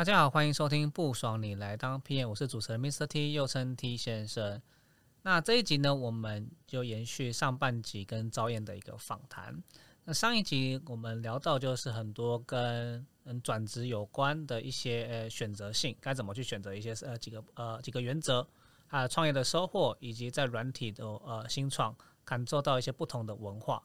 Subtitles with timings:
[0.00, 3.06] 大家好，欢迎收听不爽你来当 PM，我是主持人 Mr.
[3.06, 4.62] T，又称 T 先生。
[5.20, 9.62] 那这一集呢，我们就延续上半集跟赵燕的一个访谈。
[10.04, 18.48] 那上一集我们聊到就是很多跟嗯转职有关的一些呃选择性，该怎么去选择一些呃几个呃几个原则，
[18.86, 21.94] 还有创业的收获，以及在软体的呃新创
[22.24, 23.82] 感受到一些不同的文化。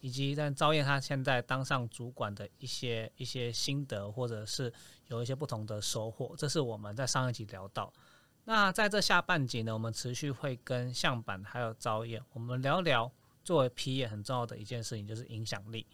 [0.00, 4.72] 以及在赵燕他现在当上主管的一些一些心得，或者是
[5.08, 7.92] 有一些不同的收获，这是我们在上一集聊到。
[8.44, 13.10] 那在这下半集呢，我们持续会跟向板还有赵燕，我们聊聊
[13.42, 15.86] 作为 P 业很重要的一件事情，就是影响力。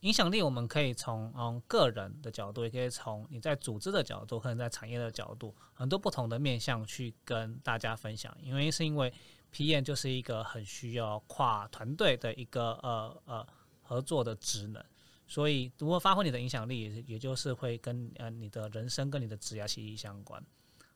[0.00, 8.36] 影响力我们可以从嗯个人的角度，也可以从你在组织的角度，可能在产业的角度，很多不同的面向去跟大家分享。
[8.42, 9.12] 因为是因为
[9.50, 13.46] P 业就是一个很需要跨团队的一个呃呃。
[13.88, 14.84] 合作的职能，
[15.26, 20.42] 所以如何发挥你的影响力，也也就是会跟呃你的人生跟你的职业息息相关。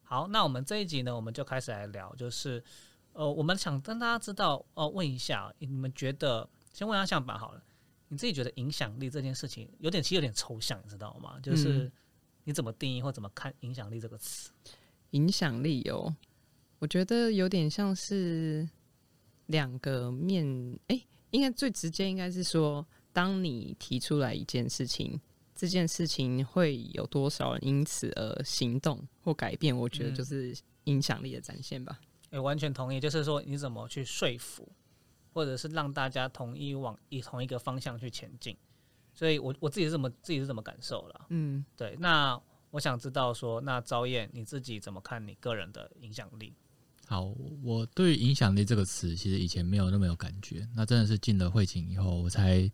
[0.02, 2.62] 好，那我们这一集呢，我们就开始来聊，就是
[3.12, 7.62] 呃，我们想跟大家知道，哦，问一下，你们觉得，先问下向板好了，
[8.08, 11.38] 你自己觉得影响力这件事情有点其实有点抽象，你知道吗？
[11.42, 11.90] 就是
[12.44, 14.50] 你怎么定义或怎么看影响力这个词？
[15.10, 16.14] 影响力哦，
[16.78, 18.68] 我觉得有点像是
[19.46, 21.00] 两个面，哎。
[21.32, 25.20] 应该最直接应该是说，当你提出来一件事情，
[25.54, 29.76] 这件事情会有多少人因此而行动或改变？
[29.76, 32.00] 我觉得就是影响力的展现吧。
[32.30, 33.00] 诶，完全同意。
[33.00, 34.66] 就是说，你怎么去说服，
[35.32, 38.56] 或者是让大家同意往一同一个方向去前进？
[39.12, 41.26] 所以我我自己是怎么自己是怎么感受了？
[41.30, 41.96] 嗯，对。
[41.98, 46.54] 那我想知道说，那赵燕你自己怎么看你个人的影响力？
[47.06, 47.34] 好，
[47.64, 50.66] 我对影响力这个词，其实以前没有那么有感觉。
[50.76, 52.70] 那真的是进了会请以后，我才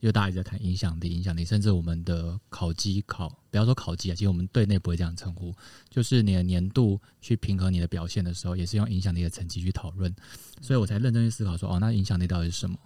[0.00, 5.54] 因为大家一直在谈影响力，影响力，甚至我们的考绩考，不要说考绩啊，其实我们队内不会这样称呼，
[5.88, 10.14] 就是你的年度去平衡你的表现的时候，也是用影响力的成绩去讨论。
[10.60, 12.78] 所以我才认真去思考说，哦，那影响力到底是什么？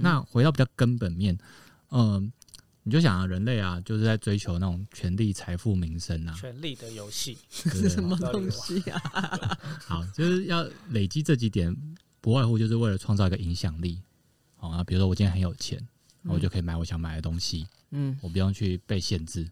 [0.00, 1.38] 那回到比较根本面，
[1.90, 2.32] 嗯。
[2.86, 6.36] 你就想啊，人类啊，就是在追求那种权力、财富、名声啊。
[6.38, 9.00] 权力的游戏是什么东西啊？
[9.86, 11.74] 好，就是要累积这几点，
[12.20, 14.02] 不外乎就是为了创造一个影响力。
[14.54, 15.80] 好啊，比如说我今天很有钱，
[16.24, 17.66] 我就可以买我想买的东西。
[17.90, 19.48] 嗯，我不用去被限制。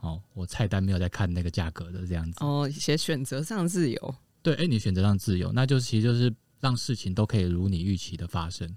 [0.00, 2.44] 哦，我菜单没有在看那个价格的这样子。
[2.44, 4.14] 哦，写选择上自由。
[4.42, 6.30] 对，哎，你选择上自由，那就是其实就是
[6.60, 8.68] 让事情都可以如你预期的发生。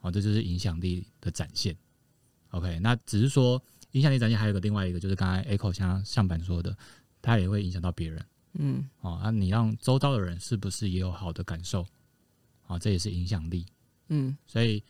[0.00, 1.76] 哦，这就是影响力的展现。
[2.50, 3.60] OK，那只是说
[3.92, 6.76] 影响力展现，还有个另外一个，就是刚才 Echo 像上板说的，
[7.20, 8.24] 它也会影响到别人。
[8.52, 11.84] 嗯，哦，那你让周遭的人是不是也有好的感受？
[12.68, 13.66] 啊，这也是影响力。
[14.10, 14.82] 嗯，所以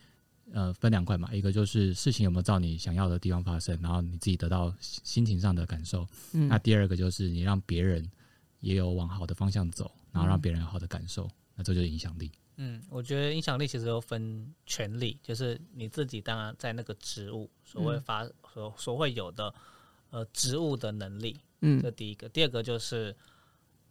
[0.53, 6.07] 呃，分两块嘛，一个就是事情有没有照你想要的地方发生，然后你自己得到心情上的感受。
[6.33, 8.09] 嗯，那第二个就是你让别人
[8.59, 12.31] 也有往好的方向走，然后让别人有好的感受，那这就是影响力。
[12.61, 19.53] 嗯，我觉得影响力其实有分权力，就是你自己当然在那个职务所谓发所所会有的
[20.09, 22.27] 呃职务的能力，嗯，这第一个。
[22.27, 23.15] 第二个就是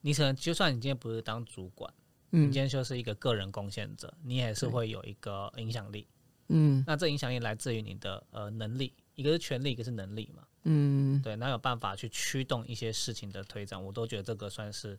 [0.03, 1.91] 你可能就算你今天不是当主管，
[2.33, 6.18] 嗯，你今天就是一个个人贡献者，你也是会有一个影响力，嗯，
[6.87, 14.99] 那这影响力来自于你的呃能力，一个是权力，一个是能力嘛，嗯，对，那有办法去驱动一些事情的推展，我都觉得这个算是。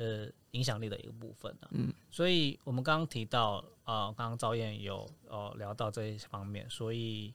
[0.00, 1.66] 呃，影响力的一个部分呢。
[1.72, 7.34] 嗯，所以我们刚刚提到，啊，刚刚赵燕有呃聊到这一方面，所以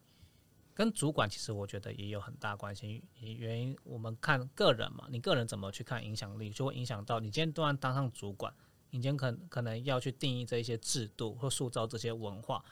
[0.74, 3.04] 跟主管其实我觉得也有很大关系。
[3.20, 8.54] 原因我们看个人嘛，你个人怎么去看影响力，就会影响到你今天突然当上主管，
[8.92, 12.64] 你今天可可能要去定义这一些制度或塑造这些文化，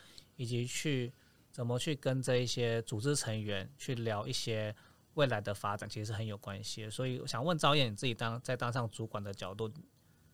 [0.41, 1.13] 以及去
[1.51, 4.75] 怎么去跟这一些组织成员去聊一些。
[5.15, 9.69] 未来的发展其实是很有关系的，所以我想问赵燕，你自己当在当上主管的角度，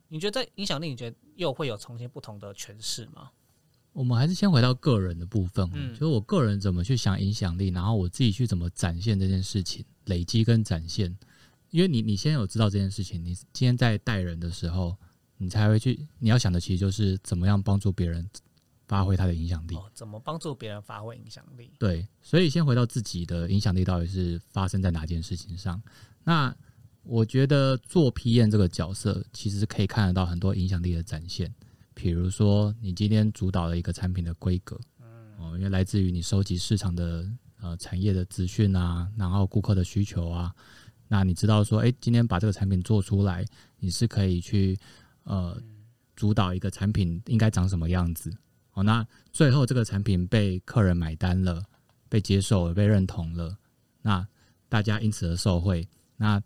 [0.08, 3.32] 你觉得在影响力，你觉得又会有重新不同的诠释吗？
[3.92, 11.18] 我们还是先回到个人的部分，嗯，就是我个人怎么去想影响力，然后我自己去怎么展现这件事情，累积跟展现。
[11.72, 14.96] 因为你你先有知道这件事情，你今天在带人的时候，
[15.38, 18.30] 你才会去你要想的其实就是怎么样帮助别人。
[18.88, 21.74] 发挥他的影响力，怎么帮助别人发挥影响力？
[21.78, 25.82] 对，所以先回到自己的影响力到底是发生在哪件事情上？
[26.24, 26.56] 那
[27.04, 31.54] 我觉得做 PM 这个角色，其实是可以看得到很多影响力的展现。
[31.94, 35.08] 比如说，你今天主导了一个产品的规格，嗯，
[35.38, 37.30] 哦，因为来自于你收集市场的
[37.60, 40.54] 呃产业的资讯啊，然后顾客的需求啊，
[41.08, 43.44] 那你知道说，哎，今天把这个产品做出来，
[43.80, 44.78] 你是可以去
[45.24, 45.62] 呃
[46.16, 48.32] 主导一个产品应该长什么样子。
[48.78, 49.04] 哦，那
[49.34, 51.64] 最后这个产品被客人买单了，
[52.08, 53.58] 被接受了，被认同了，
[54.04, 54.26] 那
[54.70, 55.88] 大家因此而受惠。
[56.16, 56.40] 那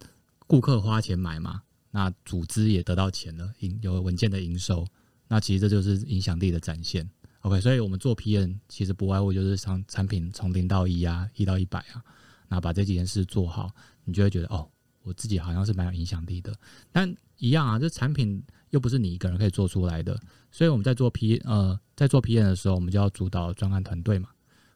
[0.48, 1.62] 顾客花钱买嘛，
[1.92, 4.88] 那组织也得到钱了，营有稳健的营收，
[5.28, 7.10] 那其实这就是影响力的展现。
[7.42, 12.02] OK，所以我们做 PN 其实不外乎就是从产品从零到一啊，一到一百啊，
[12.48, 13.70] 那把这几件事做好，
[14.06, 14.72] 你就会觉得哦，
[15.04, 16.56] 我自己好像是蛮有影响力的。
[16.94, 20.20] 但一样啊，这产品又不是你一个人可以做出来的，
[20.50, 24.30] 所以我们在做 P 呃在做 PM 的时候，我们就要主导专案团队嘛。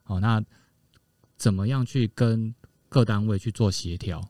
[0.06, 0.42] 哦，那
[1.36, 2.53] 怎么样去跟
[2.88, 4.21] 各单位去做协调，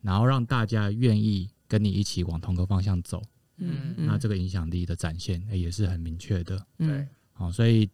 [0.00, 3.22] 然后让大家愿意跟你一起往同个方向走？
[3.58, 6.66] 嗯那这个影响力的展现、诶也是很明确的。
[6.76, 7.88] 对，好，所以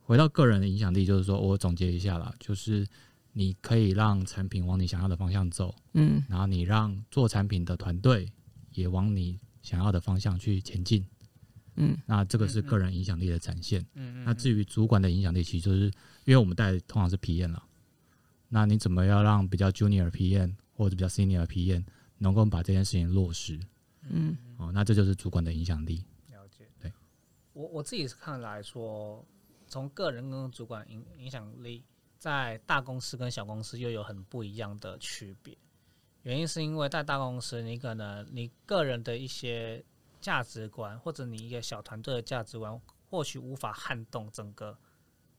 [0.00, 2.86] 回到个人的影响力，就是说我总结一下啦，就是
[3.32, 8.28] 你可以让产品往你想要的方向走，嗯然后你让做产品的团队
[8.72, 11.04] 也往你想要的方向去前进。
[11.76, 13.80] 嗯那这个是个人影响力的展现。
[13.94, 15.86] 嗯嗯那至于主管的影响力，其实就是
[16.24, 17.60] 因为我们带通常是 PM 了，
[18.48, 21.84] 那你怎么要让比较 junior PM 或者比较 senior PM
[22.18, 23.58] 能够把这件事情落实？
[24.08, 26.04] 嗯哦，那这就是主管的影响力。
[26.30, 26.64] 了解。
[26.78, 26.92] 对，
[27.54, 29.26] 我我自己是看来说，
[29.66, 31.82] 从个人跟主管影影响力，
[32.18, 35.58] 在大公司跟小公司又有很不一样的区别。
[36.24, 39.84] 原因是因为在大公司，你可能你个人的一些
[40.20, 44.76] 价值观，或者你一个小团队的价值观，或许无法撼动整个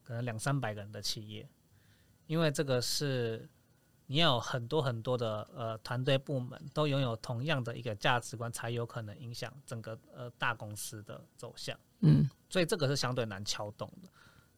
[0.04, 1.50] 可能两三百个人的企业，
[2.28, 3.50] 因为这个是
[4.06, 11.78] 你要有很多很多的呃团队部门都拥有同样的一个价值观，才有可能影响整个呃大公司的走向。
[12.02, 14.10] 嗯所以这个是相对难撬动的。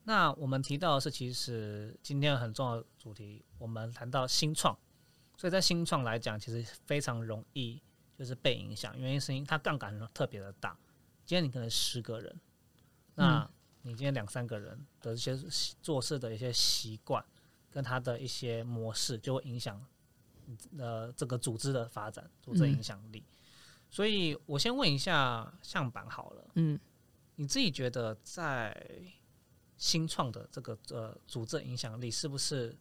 [0.03, 4.77] 那我们提到的是，其实今天很重要的主题，我们谈到新创，
[5.37, 7.81] 所以在新创来讲，其实非常容易
[8.17, 10.77] 就是被影响，原因是因为它杠杆特别的大。
[11.25, 12.39] 今天你可能十个人，
[13.15, 13.49] 那
[13.83, 15.37] 你今天两三个人的一些
[15.81, 17.23] 做事的一些习惯，
[17.69, 19.85] 跟他的一些模式，就会影响
[20.77, 23.23] 呃这个组织的发展，组织影响力。
[23.89, 26.51] 所以我先问一下向板好了。
[26.55, 26.79] 嗯
[27.35, 28.75] 你自己觉得在
[29.77, 32.75] 新创的这个呃组织影响力是不是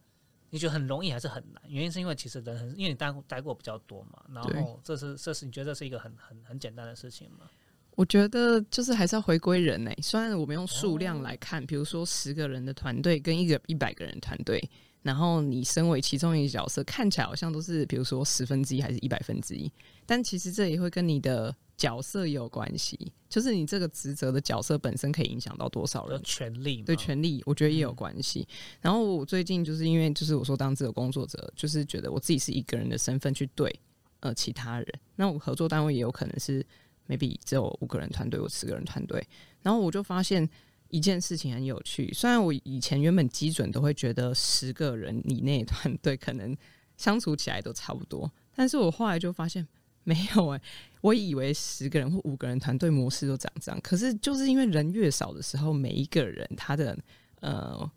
[0.49, 1.61] 你觉得很容易还是很难？
[1.67, 7.49] 原因是因为其实人很，因为你待过待过比较多嘛，然后这是这是你觉得这是一个很很很简单的事情吗？
[7.95, 14.61] 我觉得就是还是要回归人呢、虽然我们用数量来看，比如说十个人的团队跟一个一百个人的团队，
[15.01, 19.71] 然后你身为其中一个角色，看起来好像都是比如说十分之一还是一百分之一，
[20.05, 26.19] 但其实这也会跟你的角色有关系，就是你这个职责的角色本身可以影响到多少人。
[26.23, 26.81] 权利？
[26.81, 28.47] 对权力，我觉得也有关系。
[28.81, 33.73] 然后我最近就是因为就是我说当自由工作者，就是觉得我自己是一个人的身份去对
[34.21, 36.65] 呃其他人，那我合作单位也有可能是
[37.07, 39.25] maybe 只有五个人团队或十个人团队，
[39.61, 40.49] 然后我就发现
[40.89, 42.11] 一件事情很有趣。
[42.13, 46.55] 虽然我以前原本基准都会觉得十个人以内团队可能
[46.95, 49.67] 相处起来都差不多，但是我后来就发现
[50.03, 50.61] 没有哎、
[51.01, 56.97] 我以为十个人或五个人团队模式都长这样，可是就是因为人越少的时候，每一个人他的
[57.41, 57.91] 呃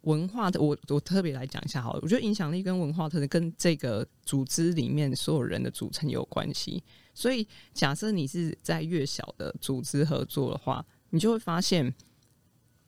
[0.00, 6.82] 文化的，我我特别来讲一下好了，我觉得影响力跟文化特征跟这个组织里面所有人的组成有关系。
[7.14, 11.94] 所以假设你是在越小的组织合作的话，你就会发现，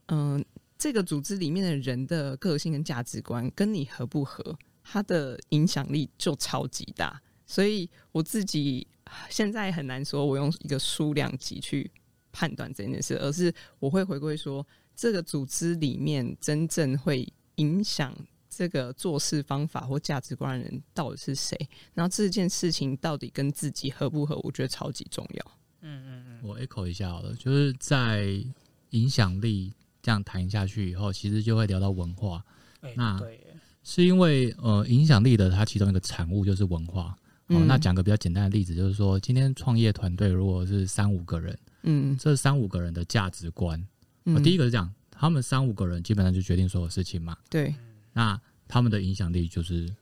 [0.06, 0.44] 嗯、
[0.78, 7.20] 这个组织里面的人的个性跟价值观跟你合不合，它的影响力就超级大。
[7.46, 8.86] 所以我自己
[9.30, 11.90] 现在很难说，我用一个数量级去
[12.32, 18.12] 判断这件事，而是我会回归说，这个组织里面真正会影响
[18.48, 21.56] 这个做事方法或价值观的人到底是谁，
[21.94, 25.58] 然后这件事情到底跟自己合不合，我觉得超级重要。
[26.42, 28.26] 我 echo 一下好了，就是在
[28.90, 29.72] 影响力
[30.06, 32.40] 这样谈下去以后，其实就会聊到文化，
[32.80, 33.40] 哎、那对，
[33.82, 37.06] 是因为呃影响力的它其中一个产物就是文化。
[37.48, 37.66] 哦，嗯。
[37.66, 42.16] 那讲个比较简单的例子，就是说今天创业团队如果是三五个人，嗯。
[42.16, 43.84] 这三五个人的价值观，
[44.44, 47.74] 第一个是这样，他们三五个人基本上就决定所有事情嘛，对。
[48.12, 49.92] 那他们的影响力就是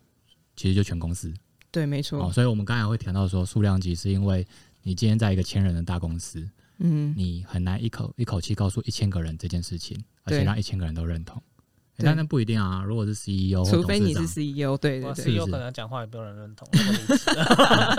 [0.55, 1.33] 其实就全公司。
[1.71, 2.23] 对，没错。
[2.23, 4.47] 哦，，所以我们刚才会谈到说数量级，是因为
[4.83, 6.47] 你今天在一个千人的大公司，
[6.79, 7.15] 嗯。
[7.17, 10.45] 你很难一口一口气告诉一千个人这件事情，而且对。
[10.45, 11.37] 让一千个人都认同。
[11.99, 17.31] 欸但那不一定啊，如果是 CEO，除非你是 CEO，对对哇对，是有可能讲话也没有人认同，那么离职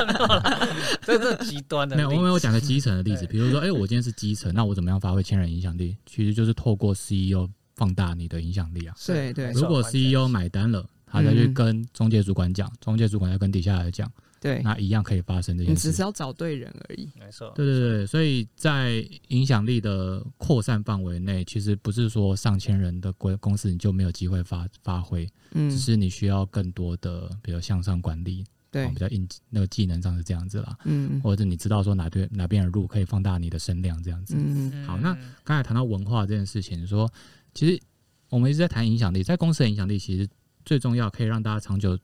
[0.06, 3.28] 没有啦这这极端的没有，例子我没有讲个基层的例子，对。
[3.28, 5.96] 比如说，哎、我今天是基层，那我怎么样发挥千人影响力？
[6.06, 8.94] 其实就是透过 CEO 放大你的影响力啊。
[8.98, 9.52] 是对对。
[9.54, 10.34] 如果 CEO 是。
[10.34, 11.54] 买单了，他再去嗯。
[11.54, 14.12] 跟中介主管讲，中介主管要跟底下来讲，
[14.46, 15.72] 对，那一样可以发生这件事。
[15.72, 16.04] 你只是。
[16.04, 17.10] 要找对人而已。
[17.20, 25.68] 没错，对对对，所以在影响力的扩散范围内，其实不是说上千人的公公司你就没有机会发发挥，嗯。
[25.72, 28.86] 只，是你需要更多的，比如向上管理对。
[28.86, 31.20] 哦，比较硬那个技能上是这样子啦，嗯。
[31.22, 34.36] 或者你知道说哪边哪边的路可以放大你的声量这样子。
[34.38, 34.86] 嗯。
[34.86, 35.12] 好那
[35.44, 37.12] 刚才谈到文化这件事情，说
[37.56, 37.82] 其实
[38.30, 40.30] 我们一直在谈影响力，在公司的影响力，其实
[40.64, 41.98] 最重要可以让大家长久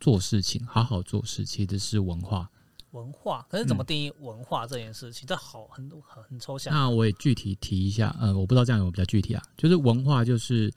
[0.00, 2.50] 做事情、好好做事，其实是文化。
[2.92, 5.26] 文化，可是怎么定义文化这件事情？
[5.26, 6.72] 这好很很很抽象。
[6.72, 10.72] 那我也具体提一下，呃，我不知道这样有没有比较具体啊，就是文化就是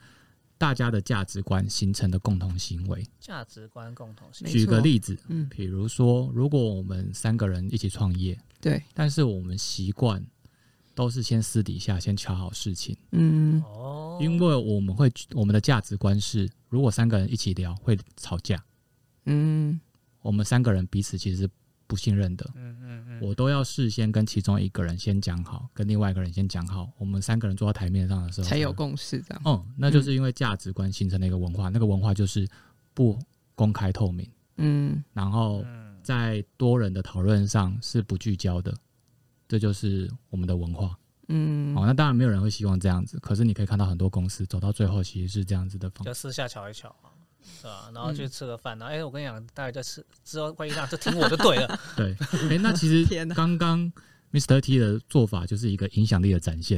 [0.58, 3.06] 大家的价值观形成的共同行为。
[3.22, 10.22] 价值观共同行为，举个例子，嗯，比如说，如果我们三个人一起创业，对，但是我们习惯
[10.94, 13.64] 都是先私底下先瞧好事情，嗯。
[13.64, 18.62] 哦，因为我们会我们的价值观是，如果三个人一起聊会吵架，
[19.30, 19.80] 嗯。
[20.22, 21.50] 我们三个人彼此其实是
[21.88, 22.46] 不信任的。
[22.56, 29.42] 嗯嗯嗯，我都要事先跟其中一个人先讲好，跟另外一个人先讲好，我们三个人坐到台面上的时候才有共识这样。
[29.46, 32.48] 哦，那就是因为价值观形成了一个文化，那个文化就是
[32.94, 33.18] 不
[33.56, 35.04] 公开透明，嗯。
[35.14, 35.88] 然后嗯。
[36.02, 38.74] 在多人的讨论上是不聚焦的，
[39.48, 40.98] 这就是我们的文化。
[41.28, 41.76] 嗯。
[41.78, 46.94] 哦，那当然没有人会希望这样子，可是你可以看到很多公司走到最后其实是这样子的方就私下瞧一瞧
[47.40, 47.92] 嘛，对吧？
[47.94, 51.80] 然后去吃个饭，然后哎，我跟你讲，大家就吃之后会议上就听我就对了。
[51.96, 52.16] 对，
[52.50, 53.92] 哎、那其实 刚刚
[54.32, 54.62] Mr.
[54.62, 56.78] T 的做法就是一个影响力的展现，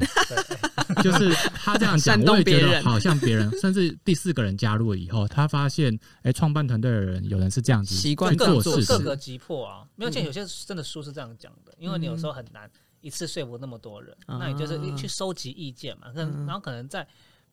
[1.03, 12.69] 就是他这样讲，我也觉得好像别人，甚至第四个人加入了以后，他发现，哎、创办团队的人有人是这样子习惯做事情，各个击破啊，没有，而且有些真的书是这样讲的，因为你有时候很难
[13.01, 17.05] 一次说服那么多人，啊那你就是去收集意见嘛，然后可能在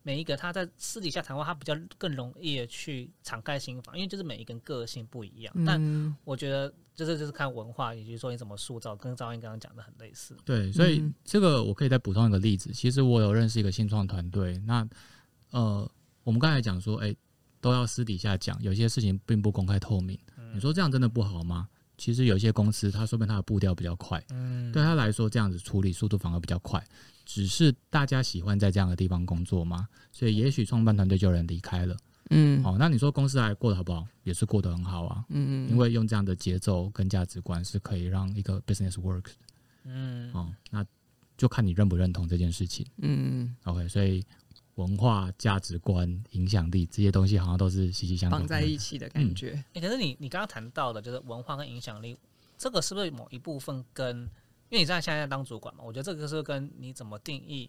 [0.08, 10.34] 每一个他在私底下谈话，他比较更容易的去敞开心房，因为就是每一个人个性不一样，但嗯我觉得就是就是看文化，以及说你怎么塑造，跟赵英刚刚讲的很类似。
[10.46, 12.70] 对，所以嗯这个我可以再补充一个例子。
[12.72, 14.88] 其实我有认识一个新创团队，那
[15.50, 15.86] 呃，
[16.24, 17.14] 我们刚才讲说，哎、
[17.60, 20.18] 都要私底下讲，有些事情并不公开透明。
[20.54, 21.68] 你说这样真的不好吗？
[21.98, 26.82] 其实有些公司，它说明它的步调比较快，嗯，对他来说，这样子处理速度反而比较快。
[27.26, 29.86] 只是大家喜欢在这样的地方工作吗？
[30.12, 31.94] 所以也许创办团队就有人离开了。
[32.30, 34.06] 嗯好、那你说公司还过得好不好？
[34.22, 35.24] 也是过得很好啊。
[35.28, 39.30] 嗯嗯因为用这样的节奏跟价值观是可以让一个 business work 的。
[39.84, 40.84] 嗯，哦，那
[41.36, 42.86] 就看你认不认同这件事情。
[42.98, 44.24] 嗯 OK，所以
[44.78, 49.62] 文化、价值观、影响力这些东西好像都是息息相关绑在一起的感觉。
[49.72, 52.16] 欸可是你你刚刚谈到的就是文化跟影响力，
[52.56, 54.16] 这个是不是某一部分跟，
[54.70, 57.68] 因为你在现在当主管嘛，我觉得这个是跟你怎么定义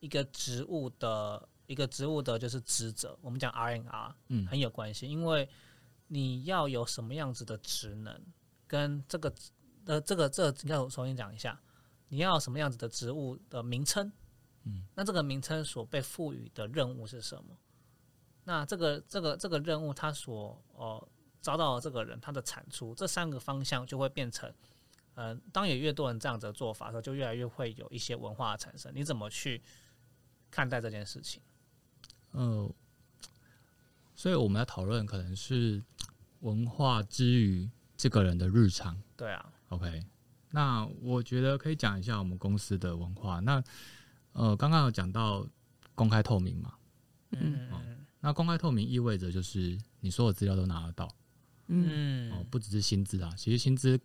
[0.00, 4.44] 一个职务的一个职务的就是职责，我们讲 R N R，嗯。
[4.48, 5.48] 很有关系，因为
[6.08, 8.20] 你要有什么样子的职能，
[8.66, 9.32] 跟这个
[9.84, 11.60] 呃这个这个应该我重新讲一下，
[12.08, 14.10] 你要什么样子的职务的名称，
[14.68, 17.56] 嗯，那这个名称所被赋予的任务是什么？
[18.44, 21.08] 那这个这个这个任务，它所呃
[21.40, 24.52] 招到的这个人，他的产出，这三个方向就会变成，
[25.14, 28.92] 呃，当有越多人这样子的做法的时候，就越来越会有一些文化的产生。
[28.94, 29.62] 你怎么去
[30.50, 31.40] 看待这件事情？
[32.32, 32.70] 呃，
[34.16, 35.82] 所以我们要讨论可能是
[36.40, 39.00] 文化之于这个人的日常。
[39.16, 40.02] 对啊，OK，
[40.50, 43.40] 那我觉得可以讲一下我们公司的文化。
[43.40, 43.62] 那
[44.38, 45.46] 呃，刚刚有讲到
[45.94, 46.72] 公开透明嘛？
[47.32, 47.70] 嗯。
[47.70, 47.80] 哦
[48.20, 51.08] 那公开透明意味着就是你所有资料都拿得到。
[51.68, 52.30] 嗯。
[52.32, 53.98] 哦，嗯，不只是薪资啊，其实薪资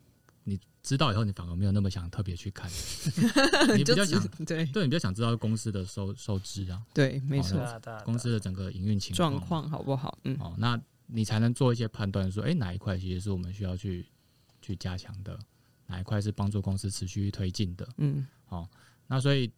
[0.44, 2.70] 你知道以后，你反而没有那么想特别去看，
[3.76, 4.66] 你比较想对。
[4.68, 9.32] 对你比较想知道公司的收收支啊，对，没哦错公司的整个营运情况。
[9.32, 10.18] 状况好不好？
[10.26, 10.38] 嗯。
[10.40, 14.06] 哦，那你才能做一些判断，说，哎、哪一块其实是我们需要去
[14.62, 15.38] 去加强的，
[15.88, 17.88] 哪一块是帮助公司持续推进的。
[17.98, 18.28] 嗯。
[18.46, 18.70] 好
[19.08, 19.52] 那所以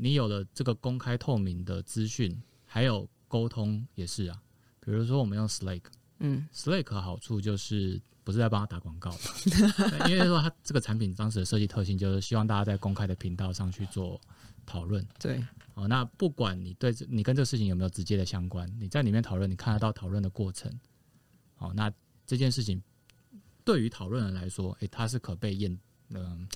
[0.00, 4.42] 你有了这个公开透明的资讯，还有沟通也是啊。
[4.80, 5.82] 比如说我们用 Slack，Slack
[6.18, 6.48] 嗯
[6.84, 9.14] 的好处就是不是在帮他打广告，
[10.08, 14.18] 因为说它这个产品当时的设计特性就是希望大家在公开的频道上去做
[14.64, 15.06] 讨论。
[15.18, 20.72] 对，哦，那不管你对这你跟这个事情有没有直接的相关，你在里面讨论，你看得到讨论的过程。
[21.58, 21.92] 哦，那
[22.26, 22.82] 这件事情
[23.64, 25.78] 对于讨论人来说，诶、它是可被验，
[26.08, 26.48] 嗯、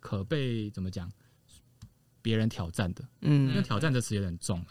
[0.00, 1.12] 可被怎么讲，
[2.26, 3.08] 别人挑战的。
[3.20, 4.66] 嗯因为嗯挑战这词有点重了。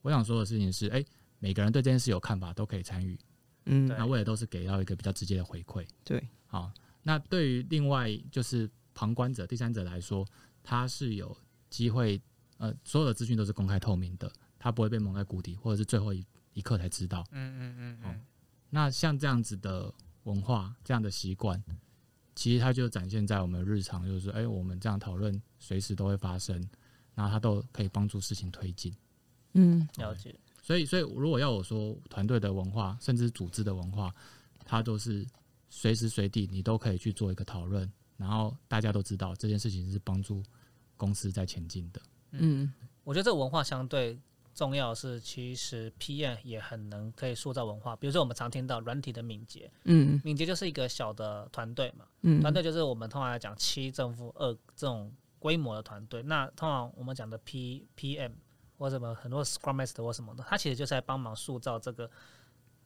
[0.00, 1.04] 我想说的事情是，诶、
[1.40, 3.18] 每个人对这件事有看法，都可以参与。
[3.64, 5.84] 嗯那为了都是给到一个比较直接的回馈。
[6.04, 6.70] 对，好，
[7.02, 10.24] 那对于另外就是旁观者、第三者来说，
[10.62, 11.36] 他是有
[11.68, 12.22] 机会，
[12.58, 17.26] 呃，所有的资讯都是公开透明的，他不会被蒙在鼓底，或者是最后一一刻才知道。
[17.32, 18.20] 嗯嗯嗯嗯，
[18.70, 21.60] 那像这样子的文化、这样的习惯，
[22.36, 26.62] 其实它就展现在我们日常，就是说，哎、我们这样讨论随时都会发生，
[27.20, 28.94] 然后它都可以帮助事情推进。
[29.52, 30.34] 嗯了解。
[30.62, 34.14] 所以，所以如果要我说团队的文化，甚至组织的文化，
[34.64, 35.26] 它都是
[35.68, 40.42] 随时随地你都可以去做一个讨论，然后大家都知道这件事情是帮助
[40.96, 42.00] 公司在前进的。
[42.32, 42.72] 嗯
[43.04, 44.18] 我觉得这个文化相对
[44.54, 47.96] 重要是，其实 PM 也很能可以塑造文化。
[47.96, 56.22] 比如说我们常听到软体的敏捷，嗯敏捷就是一个小的团队嘛，嗯，团队就是我们通常来讲七正负二这种规模的团队。
[56.22, 58.30] 那通常我们讲的 P PM
[58.78, 62.08] 或什么很多 Scrum Master 或什么的，他其实就是在帮忙塑造这个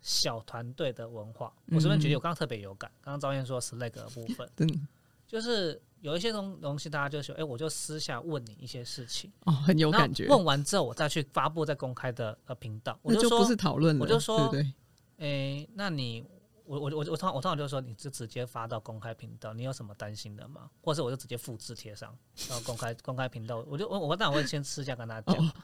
[0.01, 1.53] 小团队的文化。
[1.67, 4.89] 我随便举例，我刚刚特别有感，刚刚赵燕说 Slack 的部分， 真
[5.27, 14.73] 就是有一些东东西，大家就说，哎、我就私下问你一些事情，哦很有感觉，问完之后，我再去发布在公开的呃频道，我就不是讨论了，我就说对不对？
[15.19, 16.25] 诶，那你
[16.65, 20.71] 我我我我通常我通常就说，你就直接发到公开频道，你有什么担心的吗？
[20.83, 22.17] 或者是我就直接复制贴上
[22.49, 25.37] 然后公开公开频道，我就我我当然会先私下跟他讲。
[25.37, 25.53] 哦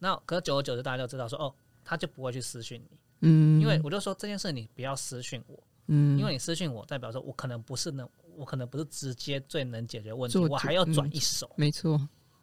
[0.00, 1.52] 那可是久而久之，大家就知道说，哦，
[1.84, 11.50] 他就不会去私讯你，嗯，因为我就说这件事你不要私讯我，嗯，因为你私讯我，代表说我可能不是能，我可能不是直接最能解决问题，我还要嗯转一手。
[11.56, 12.00] 没错，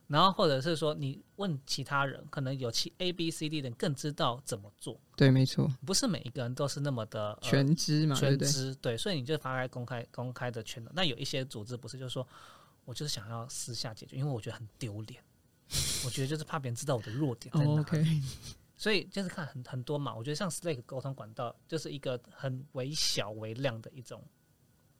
[0.08, 8.16] 然后或者是说你问其他人，可能有其 A、B、C、D 的人更知道怎么做，对，没错，不是每一个人都是那么的、呃、全知嘛？
[8.16, 10.92] 全知，对，所以你就发开公开公开的圈的。
[10.94, 12.28] 那有一些组织不是，就是说
[12.86, 15.24] 我就是想要私下解决，因为我觉得很丢脸，
[16.06, 18.22] 我觉得就是怕别人知道我的弱点在哪里。
[18.78, 24.22] 所以就是看很很多嘛，我觉得像 Slack 沟通管道就是一个很微小微量的一种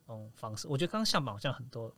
[0.08, 0.66] 嗯方式。
[0.66, 1.94] 我觉得刚刚向榜好像很多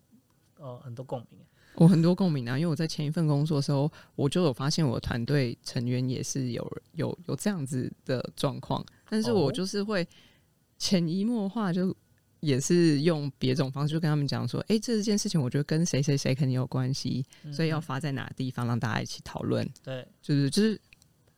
[0.56, 1.40] 呃很多共鸣，
[1.78, 10.06] 我很多共鸣啊，因为我在前一份工作的时候，我就有发现我团队成员也是有有有这样子的状况，但是我哦就是会
[10.78, 11.94] 潜移默化就。
[12.40, 19.68] 也是用别种方式，就跟他们讲说，诶，这件事情我觉得跟谁谁谁肯定有关系，所以要嗯发在哪个地方，让大家一起讨论。
[19.82, 20.80] 对就是就是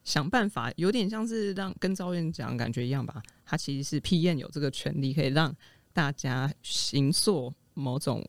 [0.05, 3.23] 想办法，有点像是让跟赵院讲感觉一样吧。
[3.47, 5.57] 他其实是 P N 有这个权利，可以让
[5.95, 8.23] 大家行塑某种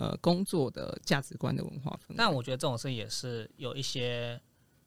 [0.00, 2.14] 呃工作的价值观的文化氛围。
[2.16, 4.40] 但我觉得这种事也是有一些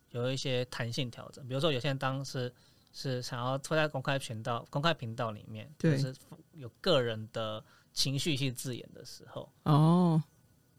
[0.09, 2.51] 有一些弹性调整，比如说有些人当时
[2.91, 6.13] 是想要推在公开频道、公开频道里面，就对是
[6.53, 10.21] 有个人的情绪性字眼的时候，哦，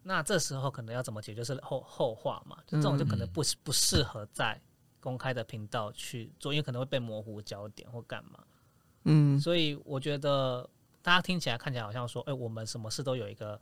[0.02, 2.58] 那这时候可能要怎么解决是后后话嘛？
[2.66, 4.60] 就这种就可能不不适合在
[5.00, 8.38] 公开的频道去做，因为可能会被模糊焦点或干嘛。
[9.04, 10.68] 嗯，所以我觉得
[11.02, 13.60] 大家听起来看起来好像说，哎、我们什么事都有一个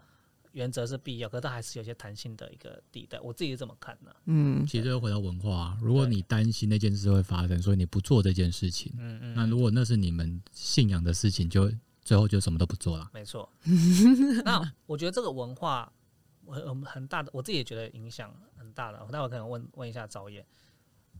[0.53, 3.19] 原则是必要，可是它还是有些弹性的一个地带。
[3.21, 4.15] 我自己是这么看的。
[4.27, 11.71] 嗯，其实又回到文化啊、如果你担心那件事会发生，所以你不做这件事情，嗯嗯，那如果那是你们信仰的事情，就
[12.03, 13.11] 最后就什么都不做了。
[13.13, 13.51] 没错。
[14.45, 15.93] 那我觉得这个文化，
[16.45, 19.07] 我很很大的，我自己也觉得影响很大的。
[19.11, 20.45] 那我可能问问一下导演，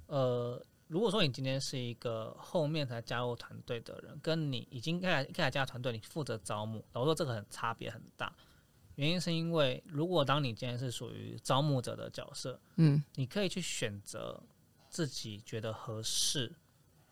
[0.07, 8.31] 呃，如果说你今天是一个后面才加入团队的人，跟你已经开来开来加入团队，你负责招募，老实说这个很差别很大。
[8.97, 14.43] 原因是因为，如果当你今天是属于招募者的角色，嗯，你可以去选择
[14.91, 16.53] 自己觉得合适，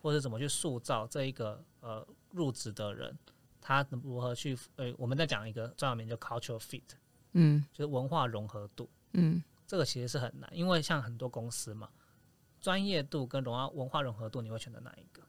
[0.01, 3.17] 或者怎么去塑造这一个呃入职的人，
[3.61, 6.83] 他如何去呃，我们在讲一个专有名叫 cultural fit，
[7.33, 8.89] 嗯就是文化融合度。
[9.13, 11.89] 嗯这个其实是很难，因为像很多公司嘛，
[12.61, 15.23] 专业度跟文化文化融合度，你会选择哪一个？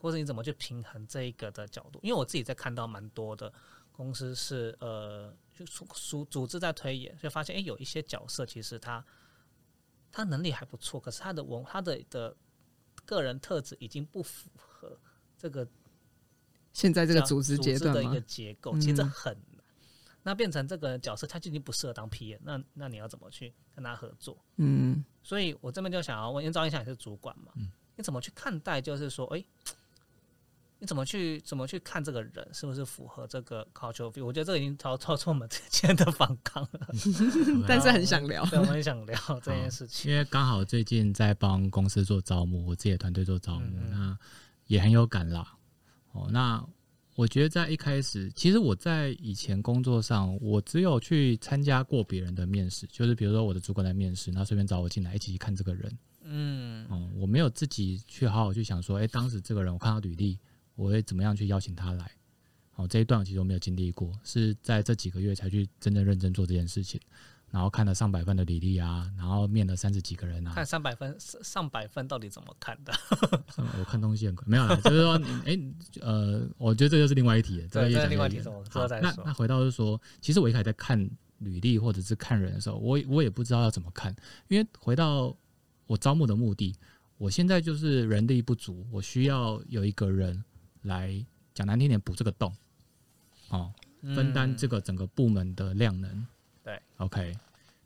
[0.00, 1.98] 或者你怎么去平衡这一个的角度？
[2.02, 3.52] 因为我自己在看到蛮多的
[3.98, 9.04] 公司是呃，就组组组织在推演，就发现哎，有一些角色其实他
[10.12, 12.36] 他能力还不错，可是他的文他的的
[13.04, 14.96] 个人特质已经不符合
[15.36, 15.66] 这个
[16.72, 18.20] 现在这个组织阶段的一个？
[18.20, 19.64] 结构，其实很难。
[20.22, 24.38] 那变成这个角色，他就已经不适合当 P 那那你要怎么去跟他合作？
[24.58, 28.80] 嗯所以我这边就想要问，因为赵一翔也是主管嘛，嗯你怎么去看待？
[28.80, 29.44] 就是说，诶，
[30.80, 34.24] 你怎么去怎么去看这个人是不是符合这个 cultural view？
[34.24, 36.88] 我觉得这个已经超超出我们之间的反抗了，
[37.66, 38.44] 但是很想聊。
[38.46, 40.10] 对，我很想聊 这件事情。
[40.10, 44.18] 因为刚好最近在帮公司做招募，我自己的团队做招募，嗯嗯那
[44.66, 45.54] 也很有感啦。
[46.12, 46.64] 哦，那
[47.16, 55.98] 我觉得在一开始，其实我在以前工作上，我只有去参加过别人的面试，就是比如说我的主管来面试，他顺便找我进来一起看这个人。
[56.30, 60.38] 嗯哦，我没有自己去好好去想说，哎、当时这个人我看到履历，
[60.78, 62.08] 我会怎么样去邀请他来？
[62.70, 67.00] 好，这一段其实我没有经历过，是在这几个月才去真正认真做这件事情，
[67.50, 72.92] 然后看了上百份的履历啊，然后面了三十几个人啊，看三百份上百份到底怎么看的？
[73.52, 75.58] 上我看东西很快，没有啦， 就是说，哎、
[76.00, 79.34] 呃，我觉得这就是另外一题了，对，这是个另外一题，我之后好再说那那。
[79.34, 80.96] 回到就是说，其实我一开始在看
[81.38, 84.14] 履历或者是看人的时候，我我也不知道要怎么看，
[84.46, 85.36] 因为回到
[85.88, 86.72] 我招募的目的，
[87.16, 90.44] 我现在就是人力不足，我需要有一个人
[90.82, 92.54] 来讲难听点补这个洞。
[93.50, 93.72] 哦，
[94.14, 96.26] 分担这个整个部门的量能。
[96.62, 97.34] 对，OK。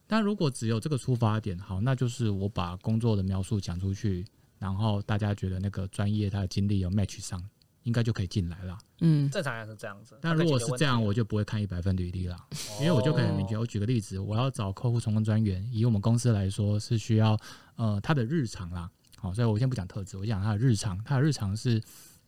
[0.06, 4.26] 但如果只有这个出发点，好，那就是我把工作的描述讲出去，
[4.58, 7.42] 然后大家觉得那个专业他的经历有 match 上，
[7.84, 8.76] 应该就可以进来了。
[9.00, 10.18] 嗯正常也是这样子。
[10.20, 13.56] 但如果是这样，我就不会看一百分履历啦，题因为我就可以很明确。
[13.56, 17.38] 哦我举个例子，我要找客户成功专员，以我们公司来说是需要
[17.76, 21.02] 呃他的日常啦，好，所以我先不讲特质，我讲他的日常。
[21.04, 21.80] 他的日常是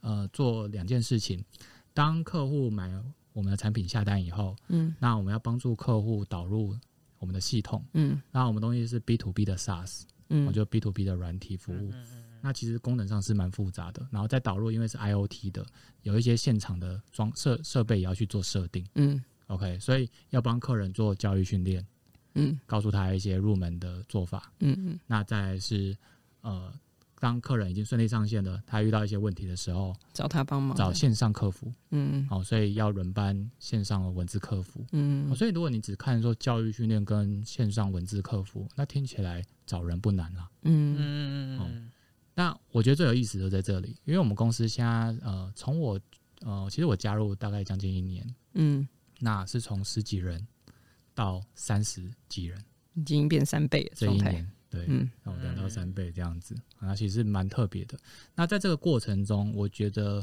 [0.04, 1.42] 呃做两件事情，
[1.92, 2.92] 当客户买
[3.32, 6.76] 我们的产品下单以后，嗯那我们要帮助客户导入
[7.18, 11.90] 我们的系统，嗯那我们东西是 B to B 的 SaaS，嗯我就 B to B 的软体服务。
[11.90, 15.64] 嗯嗯那其实功能上是蛮复杂的，然后再导入，因为是 IOT 的，
[16.02, 18.86] 有一些现场的装设设备也要去做设定。
[18.96, 21.86] 嗯 OK，所以要帮客人做教育训练，
[22.34, 24.52] 嗯告诉他一些入门的做法。
[24.60, 25.96] 嗯嗯那再来是
[26.42, 26.70] 呃，
[27.24, 31.72] 当客人已经顺利上线了，他遇到一些问题的时候，找他帮忙，找线上客服。
[31.90, 32.26] 嗯。
[32.30, 34.84] 哦，所以要轮班线上的文字客服。
[34.92, 35.26] 嗯。
[35.30, 40.50] 哦，所以如果你只看说教育训练跟线上文字客服，那听起来找人不难啦。
[40.64, 40.96] 嗯。
[40.98, 41.90] 嗯嗯嗯
[42.34, 44.90] 那我觉得最有意思就在这里，因为我们公司现在
[45.22, 45.98] 呃，从我
[46.42, 48.86] 呃，其实我加入大概将近一年，嗯，
[49.20, 50.46] 那是从十几人
[51.14, 57.96] 到三十几人已经变三倍的状态，这一年，对，嗯哦，两到三倍这样子，啊，其实蛮特别的。
[58.34, 60.22] 那在这个过程中，我觉得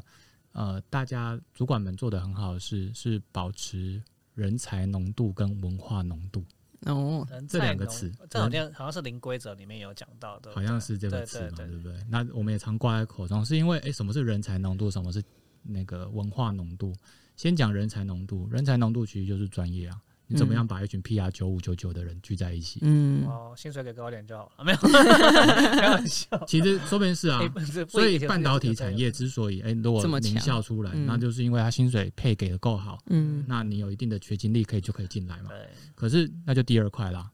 [0.51, 4.01] 呃，大家主管们做的很好的是是保持
[4.35, 6.43] 人才浓度跟文化浓度，
[6.81, 12.05] 哦，人这两个词这好像好像是零规则里面有讲到的，好像是这个词嘛，对对对对不对？
[12.09, 15.23] 那我们也常挂在口中，是因为哎，什么是人才浓度，什么是
[15.63, 16.93] 那个文化浓度？
[17.37, 20.01] 先讲人才浓度，人才浓度其实就是专业啊。
[20.31, 22.79] 你怎么样把一群 PR 九五九九的人聚在一起？
[22.83, 23.25] 嗯。
[23.27, 24.77] 哦，薪水给高一点就好了，没有。
[25.79, 26.27] 开玩笑。
[26.47, 27.41] 其实说 不定是啊
[27.89, 31.05] 所以半导体产业之所以哎、如果名校出来，嗯。
[31.05, 33.43] 那就是因为它薪水配给的够好，嗯。
[33.47, 35.49] 那你有一定的学经历可以就可以进来嘛。
[35.49, 37.29] 对，可是那就第二块啦，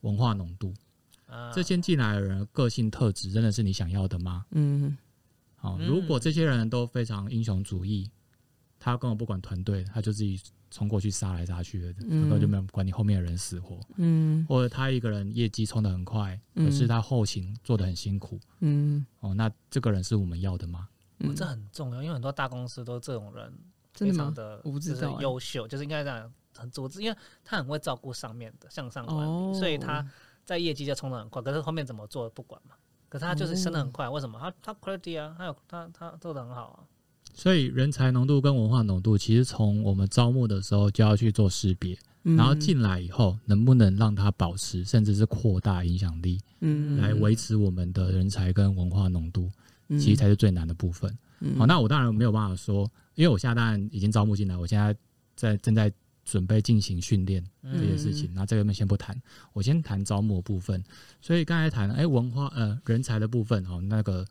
[0.00, 0.74] 文化浓度，
[1.26, 1.52] 啊。
[1.54, 4.44] 这些进来的人个性特质真的是你想要的吗？
[4.50, 4.96] 嗯。
[5.56, 8.10] 好、嗯如果这些人都非常英雄主义，
[8.84, 10.40] 他根本不管团队，他就自己
[10.72, 13.78] 冲过去杀来杀去的，根本就没有管你后面的人死活。
[13.96, 20.88] 嗯或者他一个人业绩冲的很快，嗯可是他后勤做的很辛苦，嗯哦，那这个人是我们要的吗？
[21.18, 23.56] 嗯，哦这很重要，因为很多大公司都这种人，
[23.94, 24.18] 真的吗？
[24.18, 30.04] 非常的就是优秀，就是应该这样很组织，因为他很会照顾上面的向上管理，哦，所以他
[30.44, 32.74] 在业绩就冲的很快，可是后面怎么做不管嘛。
[33.08, 34.40] 可是他就是升的很哦快，为什么？
[34.40, 36.80] 他他 quality 啊，他有他他做的很好啊。
[37.34, 42.36] 所以人才浓度跟文化浓度，其实从我们招募的时候就要去做识别，嗯。
[42.36, 46.96] 然后进来以后能不能让它保持，甚至是扩大影响力，嗯。
[46.98, 49.50] 来维持我们的人才跟文化浓度，
[49.88, 49.98] 嗯。
[49.98, 51.16] 其实才是最难的部分。
[51.40, 51.56] 嗯。
[51.56, 54.94] 好，那我当然没有办法说，因为我现在当然已经招募进来，我现在
[55.34, 55.92] 在正在
[56.24, 59.20] 准备进行训练这些事情，那这个先不谈，
[59.52, 60.80] 我先谈招募的部分。
[61.20, 64.24] 所以刚才谈哎、文化呃人才的部分哦，那个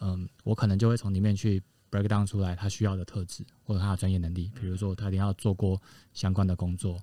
[0.00, 5.80] 嗯、我可能就会从里面去 break down 出来他需要的特质或者他的专业能力，比如说他一定要做过
[6.12, 7.00] 相关的工作，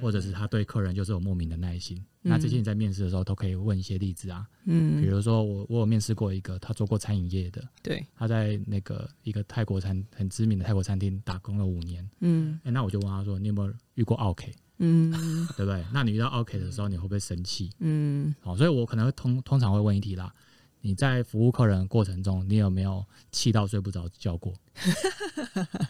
[0.00, 2.02] 或者是他对客人就是有莫名的耐心。
[2.20, 5.00] 那这些你在面试的时候都可以问一些例子啊，嗯。
[5.00, 8.04] 比嗯如说我我有面试过一个他做过餐饮业的，对。
[8.14, 12.60] 他在那个一个泰国餐很知名的泰国餐厅打工了五年，嗯。
[12.64, 15.10] 哎、那我就问他说，你有没有遇过 OK，嗯。
[15.56, 15.82] 对不对？
[15.92, 17.70] 那你遇到 OK 的时候，你会不会生气？
[17.78, 18.34] 嗯。
[18.40, 20.34] 好，所以我可能会通通常会问一题啦，
[20.80, 24.52] 你在服务客人的过程中，你有没有气到睡不着觉过？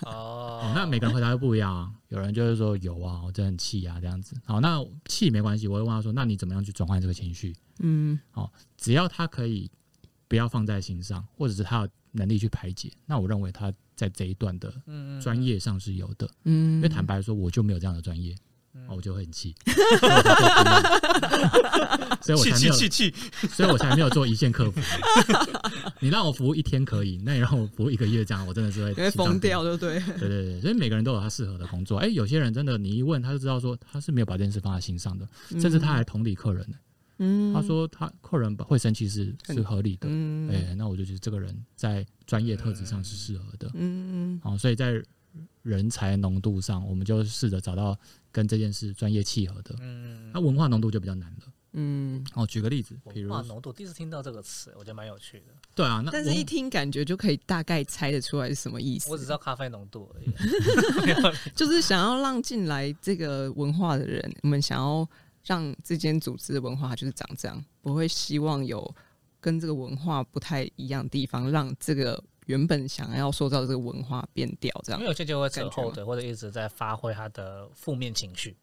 [0.02, 1.92] 哦 哦，那每个人回答都不一样啊。
[2.08, 4.34] 有人就是说有啊，我真的很气啊，这样子。
[4.44, 7.54] 好，那气没关系，我会问他说，那你怎么样去转换这个情绪？
[7.80, 9.70] 嗯好只要他可以
[10.26, 16.28] 不要放在心上，或者是他有能力去排解，那我认为他在这一段的嗯专业上是有的。
[16.44, 18.38] 嗯，因为坦白说，我就没有这样的专业，嗯
[18.86, 19.54] 哦我就会很气，
[22.22, 23.14] 所以我才做所以我才没有，气，
[23.50, 24.80] 所以我才没有做一线客服。
[26.00, 30.00] 你让我服务一天可以，那你让我服务一个月，这样我真的是会 疯掉，对不对？
[30.18, 31.98] 对对对，所以每个人都有他适合的工作。
[31.98, 35.28] 哎、有些人真的，你一问他就知道说他是没有把这件事放在心上的，
[35.60, 36.76] 甚至他还同理客人呢。
[37.20, 40.06] 嗯，他说他客人会生气是是合理的。
[40.08, 43.70] 嗯哎、那我就觉得这个人在专业特质上是适合的。
[43.74, 45.02] 嗯好、所以在
[45.62, 47.96] 人才浓度上，我们就试着找到
[48.32, 49.74] 跟这件事专业契合的。
[49.80, 51.52] 嗯那文化浓度就比较难了。
[51.72, 55.46] 嗯，哦，举个例子，比如文化浓度，第一次听到这个词，我觉得蛮有趣的。
[55.74, 59.10] 对啊，那但是一听感觉就可以大概猜得出来是什么意思。
[59.10, 60.32] 我只知道咖啡浓度而已。
[61.54, 65.06] 就是想要让进来这个文化的人，我们想要
[65.44, 68.92] 让这间组织的文化就是长这样，不会希望有
[69.38, 78.56] 跟这个文化不太一样的地方，让这个原本想要塑造这个文化变掉，这样因为有些就会扯后腿，或者一直在发挥他的负面情绪，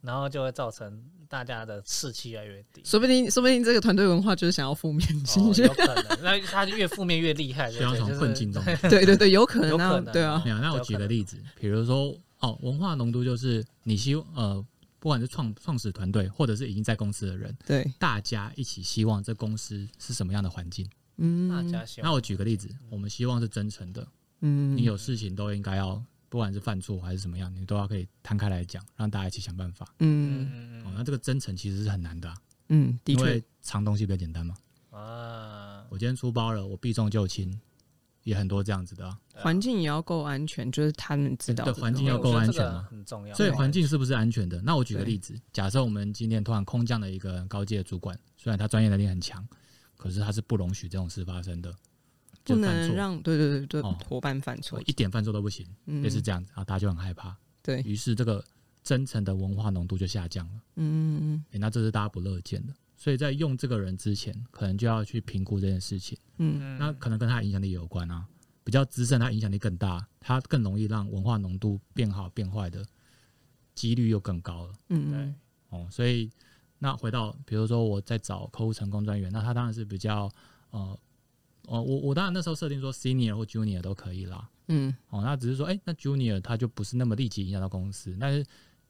[0.00, 2.80] 然后就会造成大家的士气越来越低。
[2.84, 8.62] 说不定说不定这个团队文化就是想要负面情绪，哦有可能，那他越负面越厉害，需要从困境中。
[8.88, 14.64] 对对对，有可能啊有可，能对啊，那我举个例子，比如说哦，文化浓度就是你希呃，
[15.00, 20.88] 不管是创创始团队或者是已经在公司的人，对，大家一起希望这公司是什么样的环境。
[21.16, 24.06] 嗯，大家希望那我举个例子，我们希望是真诚的，
[24.40, 29.86] 嗯，你有事情都应该要，不管是犯错还是怎么样，你都要可以摊开来讲，让大家一起想办法。
[30.00, 32.36] 嗯那这个真诚其实是很难的、啊，
[32.68, 34.54] 嗯，的确因为，藏东西比较简单嘛。
[34.90, 37.58] 啊，我今天出包了，我避重就轻，
[38.22, 39.18] 也很多这样子的、啊。
[39.34, 43.34] 环境也要够安全，就是他们知道这个对环境要够安全嘛很重要。
[43.34, 44.62] 所以环境是不是安全的？
[44.62, 49.44] 那我举个例子，假设我们今天突然空降了一个高阶的主管，虽然他专业能力很强，
[49.96, 51.74] 可是他是不容许这种事发生的，
[52.44, 53.96] 不能让对对对对哦。
[54.06, 56.02] 伙伴犯错，一点犯错都不行，嗯。
[56.02, 58.44] 类似这样子，啊大家就很害怕，对，于是这个
[58.82, 60.60] 真诚的文化浓度就下降了。
[60.76, 62.74] 嗯嗯诶那这是大家不乐见的。
[62.96, 66.16] 所以在用这个人之前，可能就要去评估这件事情。
[66.38, 66.58] 嗯。
[66.60, 68.26] 嗯那可能跟他的影响力有关啊，
[68.62, 72.84] 比较资深，他影响力更大，他更容易让文化浓度变好变坏的
[73.74, 74.72] 几率又更高了。
[74.88, 75.10] 对嗯。
[75.10, 75.34] 对
[75.70, 76.30] 哦，所以
[76.84, 80.30] 那回到比如说我在找客户成功专员，那他当然是比较
[80.68, 80.98] 呃
[81.62, 84.46] 哦，我我当然那时候设定说 senior 或 junior 都可以啦。
[84.68, 88.44] 嗯哦，那只是说，哎、那 junior 他就不是那么立即影响到公司，但是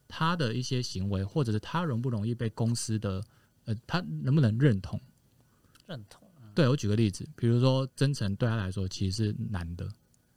[0.09, 3.23] 他的一些行为，或者是他容不容易被公司的
[3.63, 4.99] 呃，他能不能认同？
[5.87, 6.29] 认同。
[6.53, 9.89] 对我举个例子，比如说真诚对他来说其实是难的，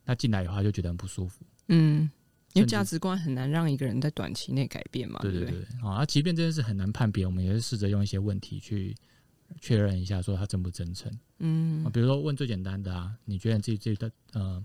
[0.05, 1.45] 他进来以后他就觉得很不舒服。
[1.67, 2.09] 嗯，
[2.55, 5.51] 因为价值观很难让一个人在短期内改变嘛，对不对？
[5.51, 5.61] 对。
[5.61, 8.97] 对，啊，那即便这件事很难判别，我们也是试着用一些问题去
[9.61, 11.13] 确认一下，说他真不真诚。
[11.39, 11.85] 嗯。
[11.85, 14.65] 啊，比如说问最简单的啊，你觉得你自己最大呃，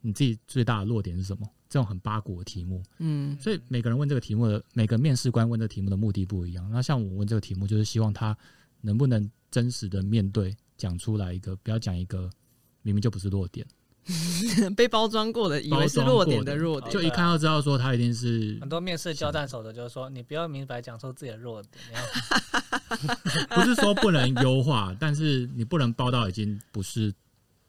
[0.00, 1.48] 你自己最大的弱点是什么？
[1.68, 3.36] 这种很八股的题目，嗯。
[3.40, 6.70] 所以每个人问这个题目的，每个面试官问这个题目的目的不一样。
[6.70, 8.36] 那像我问这个题目，就是希望他
[8.80, 12.30] 能不能真实的面对，讲出来一个，不要讲一个
[12.82, 13.66] 明明就不是弱点，
[14.76, 21.74] 被包装过的，以为是弱点的的弱点，就一看就知道说他一定是很多面试交战守则就是说，你不要明白讲出自己的弱点，
[23.50, 27.12] 不是说不能优化，但是你不能包到已经不是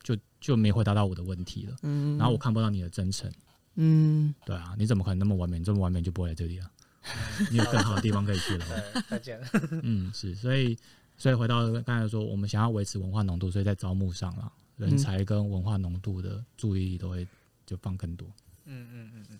[0.03, 3.31] 就就没回答到我的问题了，嗯，然后我看不到你的真诚，
[3.75, 5.59] 嗯对啊，你怎么可能那么完美？
[5.59, 6.69] 这么完美就不会来这里了，
[7.49, 8.65] 你有更好的地方可以去了。
[9.09, 9.39] 再见。
[9.81, 10.77] 嗯，是，所以
[11.17, 17.27] 所以回到刚才说，我们想要维持文化浓度，所以在招募上啦，人嗯才跟文化浓度的注意力都会
[17.65, 18.27] 就放更多。
[18.63, 19.39] 嗯嗯嗯嗯，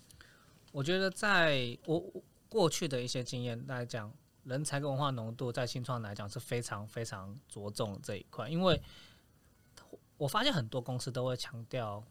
[0.72, 4.12] 我觉得在我我过去的一些经验来讲，
[4.44, 8.80] 人才跟文化浓度在新创来讲是非常非常着重这一块，因为
[10.16, 12.04] 我发现很多公司都会强调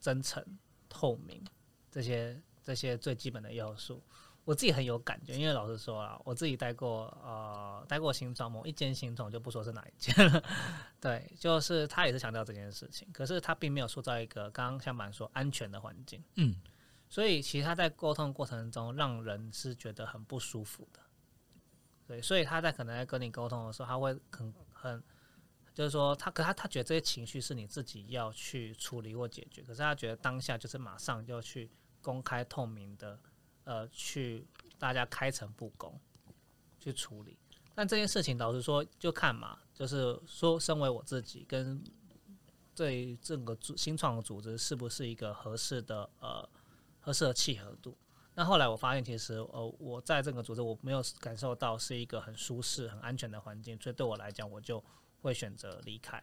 [0.00, 0.44] 真诚、
[0.88, 1.42] 透明
[1.90, 4.02] 这些这些最基本的要素。
[4.44, 10.42] 我自己很有感觉，因为老实说啊，我自己待过呃待过新创某一间新创，就不说是哪一间了。
[11.00, 16.22] 对，就是他也是强调这件事情，可是他并没有塑造一个刚刚像板说安全的环境。
[16.36, 16.56] 嗯，
[17.08, 21.00] 所以其实他在沟通过程中，让人是觉得很不舒服的。
[22.06, 25.02] 对，所以他在可能在跟你沟通的时候，他会很很，
[25.72, 31.70] 就是说他可他他觉得这些情绪是你自己要去处理或解决，可是他觉得当下就是马上就去
[32.02, 33.18] 公开透明的，
[33.64, 34.46] 呃，去
[34.78, 35.98] 大家开诚布公
[36.78, 37.38] 去处理。
[37.74, 41.82] 但这件事情老实说，就看嘛，就是说，身为我自己跟
[42.74, 46.48] 对整个组新创的组织是不是一个合适的呃
[47.00, 47.96] 合适的契合度。
[48.34, 54.82] 那后来我发现，其实呃我在这个组织我没有感受到是一个很舒适、很安全的环境，所以对我来讲，我就
[55.22, 56.22] 会选择离开。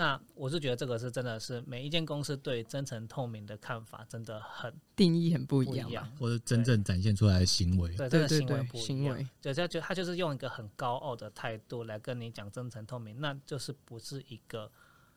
[0.00, 7.94] 那我是觉得这个是真的是每一间公司对真诚透明的看法真的很定义很不一样或者真正展现出来的行为。
[7.96, 8.86] 对这个对对对行为不一样。
[8.86, 14.72] 行为，对，他就他就是用一个很高傲的态度来跟你讲真诚透明，那就是不是一个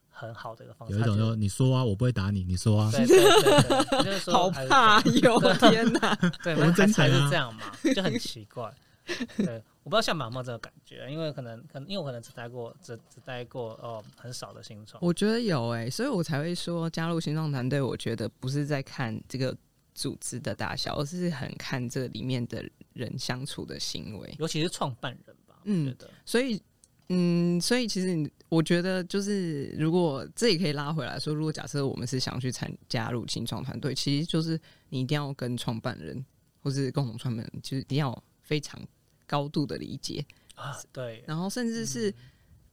[0.09, 0.95] 很好的一个方式。
[0.95, 2.91] 有一种说你说啊，我不会打你，你说啊，
[4.27, 5.39] 好怕哟！
[5.59, 8.69] 天哪， 对，我们真诚啊是这样嘛，就很奇怪。
[9.37, 19.55] 对，我不知道像马茂这个感觉，因为可能可能因为我可能只待过只只待过哦很少的新创，我觉得有哎、所以我才会说加入新创团队，我觉得不是在看这个
[19.93, 24.35] 组织的大小，而是很看这里面的人相处的行为。
[24.39, 26.61] 尤其是创办人吧，我嗯觉得所以，
[27.09, 34.57] 嗯，所以其实你我觉得就是，如果这也可以拉回来说，如果假设我们是想去参加入新创团队，其实就是
[34.89, 36.25] 你一定要跟创办人
[36.61, 38.79] 或是共同创办人，就是一定要非常
[39.25, 42.13] 高度的理解，啊，对，然后甚至是、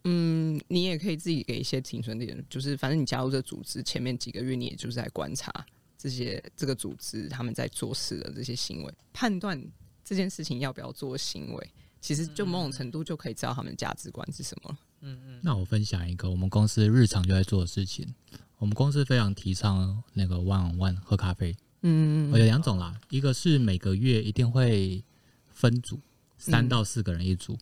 [0.04, 5.52] 嗯，你也可以自己给一些停损点，就是反正你加入这组织前面几个月，你也就是在观察
[5.96, 9.62] 这些这个组织他们在做事的这些行为，判断
[10.04, 14.78] 这件事情要不要做行为，其实就某种程度就可以知道他们的价值观是什么了。
[15.02, 18.14] 嗯嗯，那我分享一个我们公司日常就在做的事情。
[18.58, 25.02] 我们公司非常提倡那个 one on one 喝咖啡，嗯有两种啦，一个是每个月一定会
[25.48, 25.98] 分组，
[26.40, 27.56] 三到四个人一组，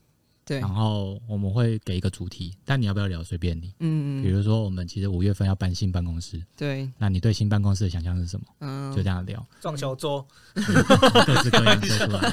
[0.44, 3.74] 对，然后我们会给一个主题，但你要不要聊随便你。
[3.80, 8.46] 嗯比如说，我们其实五月份要搬新办公室，对，那你对新办公室的想象是什么？
[8.60, 12.32] 嗯，就这样聊，撞球桌， 各式各样说出来。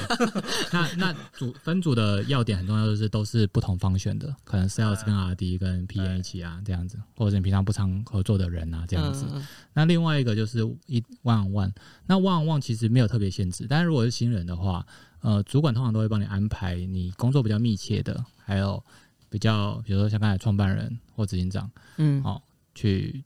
[0.72, 9.26] 那那组分组的要点很重要，就是都是不同方选的，可能 sales 跟 RD 跟 PM 一起啊，这样子，或者你平常不常合作的人啊，这样子。
[9.32, 9.46] 嗯
[9.78, 11.72] 那另外一个就是一 one on one，
[12.06, 14.86] 那 one on one 其实没有特别限制，但是如果是新人的话，
[15.26, 18.82] 呃，主管通常都会帮你安排你工作比较密切的，还有
[19.28, 22.40] 比较，比如说像刚才创办人或执行长嗯哦
[22.76, 23.24] 去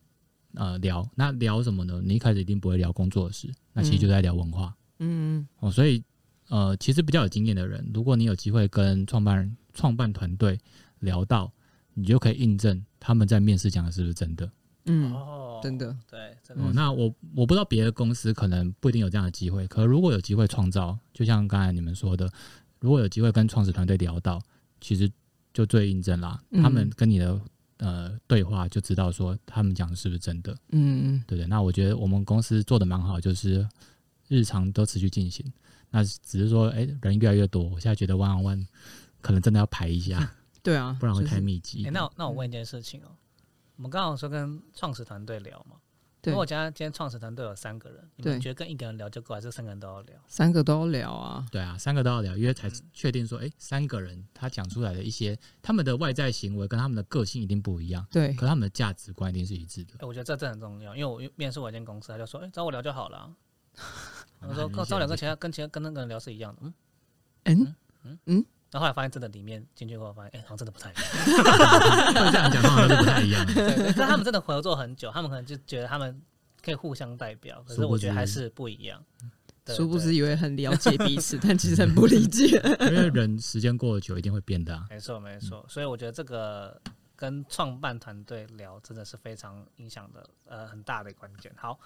[0.53, 1.05] 呃聊。
[1.13, 2.01] 那聊什么呢？
[2.01, 5.69] 你一开始一定不会聊工作的事，那其实就在聊文化、嗯哦。
[5.69, 6.01] 所以
[6.47, 10.57] 呃，其实比较有经验的人，如果你有机会跟创办人、创办团队
[10.99, 11.51] 聊到，
[11.93, 14.49] 你就可以印证他们在面试讲的是不是真的。
[14.91, 16.73] 嗯，哦，真的，对，真的。
[16.73, 22.27] 那我我不知道别的公司可能不一定有这样的机会，可如果有机会创造，就像刚才你们说的，
[22.79, 24.41] 如果有机会跟创始团队聊到，
[24.81, 25.09] 其实
[25.53, 26.63] 就最印证啦，嗯。
[26.63, 27.39] 他们跟你的
[27.77, 31.47] 呃对话就知道说他们讲的是不是真的，嗯对不对？
[31.47, 33.67] 那我觉得我们公司做的蛮好，就是
[34.27, 35.45] 日常都持续进行，
[35.91, 38.67] 那只是说，哎、人越来越多，我现在觉得 one on one
[39.21, 41.85] 可能真的要排一下， 对啊，不然会太密集。
[41.85, 43.11] 哎、那我那我问一件事情哦，
[43.79, 45.77] 我们刚刚有说跟创始团队聊嘛，
[46.21, 50.21] 对如果今天今天创始团队有三个人，你对们觉得跟一个人聊就够，还是三个人都要聊？
[50.27, 59.93] 三个都要聊啊，对啊，三个都要聊，因为才确定说，哎、三个人他讲出来的一些他们的外在行为跟他们的个性一定不一样，对可他们的价值观一定是一致的。
[59.99, 63.35] 哎、我觉得这真的很重要，因为我面试我一间公司，他就说，哎、找我聊就好了啊。
[64.41, 66.73] 我说那很明显找两个其他跟其他跟那个人聊是一样的，
[67.45, 68.19] 嗯嗯。
[68.25, 71.03] 嗯然后后来发现真的里面进去后发现，哎、好像真的不太一样。
[72.25, 73.53] 会这样讲，通常都是不太一样的。
[73.53, 76.21] 对 对，但他们真的合作很久，他们可能就觉得他们
[76.61, 79.03] 可以互相代表，可是我觉得还是不一样。
[79.65, 82.61] 对殊不知以为很了解彼此，但其实很不理解。
[82.81, 84.85] 因为人时间过了久，一定会变的、啊。
[84.89, 86.79] 没错没错，所以我觉得这个
[87.15, 91.51] 跟创办团队聊真的是非常影响的，呃，很大的关键。
[91.57, 91.77] 好，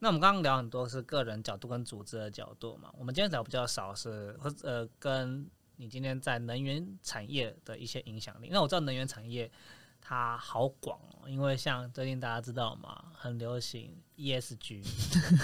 [0.00, 5.46] 那我们刚刚聊很多是个人角度跟组织的角度嘛，我们今天聊比较少是或呃跟
[5.80, 8.50] 你今天在能源产业的一些影响力。
[8.52, 9.50] 那我知道能源产业
[9.98, 14.84] 它好广哦，因为像最近大家知道嘛，很流行 ESG，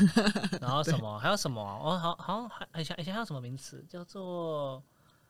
[0.61, 4.83] 然后什么还有什么啊哦，好好像还以前以前还有什么名词叫做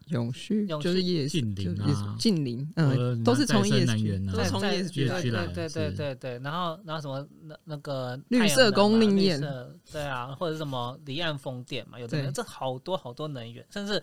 [0.09, 5.53] 永续永续就是业近邻啊就是近邻，呃嗯，都是从再生 ESG，能源啊都是从在 ESG 来的。
[5.53, 14.01] 对对对对对，然后然后什么那那个绿色供应链绿色对啊，或者是什么离岸风电嘛，有的对这好多好多能源，甚至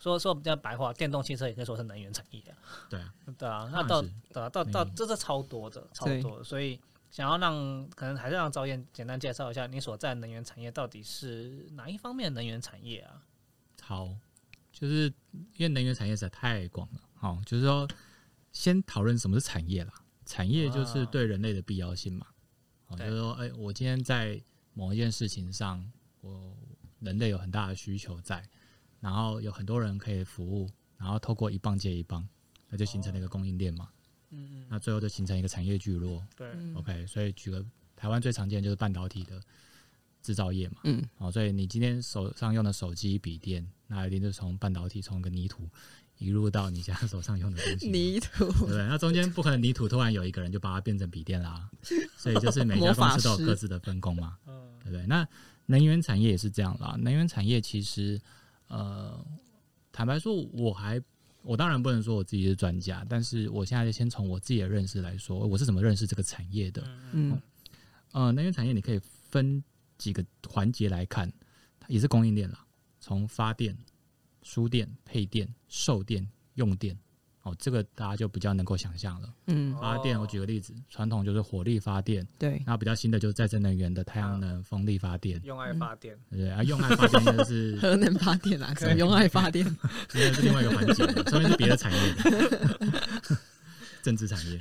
[0.00, 2.56] 说说比较白话，电动汽车也可以说是能源产业啊，
[2.88, 13.22] 对啊， 对啊，那到对啊到到嗯这是超多的超多的，所以想要让可能还是让赵燕简单介绍一下你所在能源产业到底是哪一方面的能源产业啊？
[13.82, 14.08] 好，
[14.72, 15.12] 就是
[15.56, 17.00] 因为能源产业实在太广了。
[17.14, 17.86] 好，就是说
[18.52, 19.92] 先讨论什么是产业啦。
[20.24, 22.26] 产业就是啊对人类的必要性嘛。
[22.86, 24.40] 哦，就是说，哎、我今天在
[24.74, 25.84] 某一件事情上，
[26.20, 26.56] 我
[27.00, 28.48] 人类有很大的需求在，
[29.00, 32.26] 然后有很多人可以服务，然后透过一棒接一棒，
[32.68, 33.88] 那就形成了一个供应链嘛。
[34.30, 36.24] 嗯嗯，那最后就形成一个产业聚落。
[36.36, 37.64] 对，嗯 OK，所以举个
[37.96, 39.42] 台湾最常见就是半导体的
[40.22, 40.76] 制造业嘛。
[40.84, 45.68] 嗯，哦，所以你今天手上用的手机、笔电，那一定是从半导体从个泥土
[46.18, 48.86] 一路到你现在手上用的东西， 泥土对不对？
[48.86, 51.68] 那中间不可能泥土突然有一个人就把它变成笔电啦，
[52.16, 55.06] 所以就是每家公司都有各自的分工嘛，嗯对不对？
[55.06, 55.26] 那
[55.66, 58.20] 能源产业也是这样啦，能源产业其实
[58.70, 59.22] 呃，
[59.92, 61.02] 坦白说，我还
[61.42, 66.82] 我当然不能说我自己是专家，但是我现在就先从我自己的认识来说，我是怎么认识这个产业的。
[67.12, 67.40] 嗯
[68.12, 69.62] 呃，能源产业你可以分
[69.98, 71.32] 几个环节来看，
[71.78, 72.64] 它也是供应链啦，
[73.00, 73.76] 从发电、
[74.42, 76.98] 输电、配电、售电、用电，
[77.50, 79.28] 哦，这个大家就比较能够想象了。
[79.46, 86.50] 嗯，发电，哦我举个例子，传统就是火力发电，对，那比较新的就是再生能源的太阳能、风力发电，用爱发电，对？
[86.50, 89.64] 啊，用爱发电那就是 核能发电啊，什么用爱发电？
[90.14, 92.14] 那是另外一个环节的，上面是别的产业，
[94.02, 94.58] 政治产业。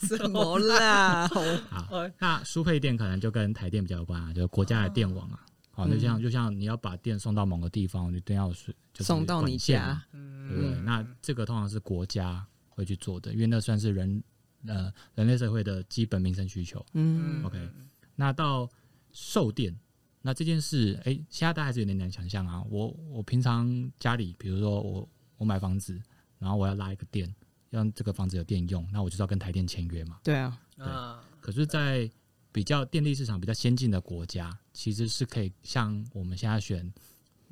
[0.00, 1.28] 什么啦？
[1.28, 1.40] 好
[1.70, 5.40] 好，那输配电可能就跟台电比较有关啊，就是国家的电网啊。
[5.70, 10.80] 好，那就像就像你要把电送到某个地方，你一定要是就送到你家，嗯对不对？
[10.82, 14.22] 那这个通常是国家会会去做的，因为那算是人
[14.66, 16.84] 呃人类社会的基本民生需求。
[16.94, 17.68] 嗯 OK
[18.16, 18.68] 那到
[19.12, 19.78] 售电，
[20.22, 22.62] 那这件事，哎、现在大家还是有点难想象啊。
[22.70, 26.00] 我我平常家里，比如说我我买房子，
[26.38, 27.32] 然后我要拉一个电，
[27.68, 30.18] 让这个房子有电用，那我就是要跟台电签约嘛。
[30.24, 32.10] 对啊，啊，可是，在
[32.52, 36.92] 比较电力市场比较先进的国家，其实是可以像我们现在选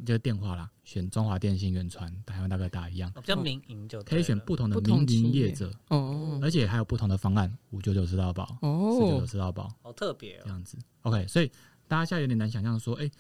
[0.05, 9.75] 这个电话啦，选中华电信、远传、台湾大哥大一样，比较民营就可以选不同的民营业业者，哦而且还有不同的方案，五九九吃到饱，四九九哦，吃到饱。
[9.83, 10.43] 好特别哦。
[10.45, 10.79] 这样子。
[11.03, 11.51] OK，所以
[11.87, 13.11] 大家现在有点难想象说，哎、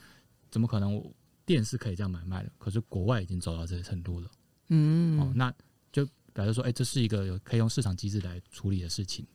[0.50, 1.12] 怎么可能我
[1.44, 2.52] 电是可以这样买卖的？
[2.58, 4.30] 可是国外已经走到这个程度了，
[4.68, 5.52] 嗯哦，嗯，那
[5.90, 9.26] 就表示说，哎、这是一个有可以用市场机制来处理的事情。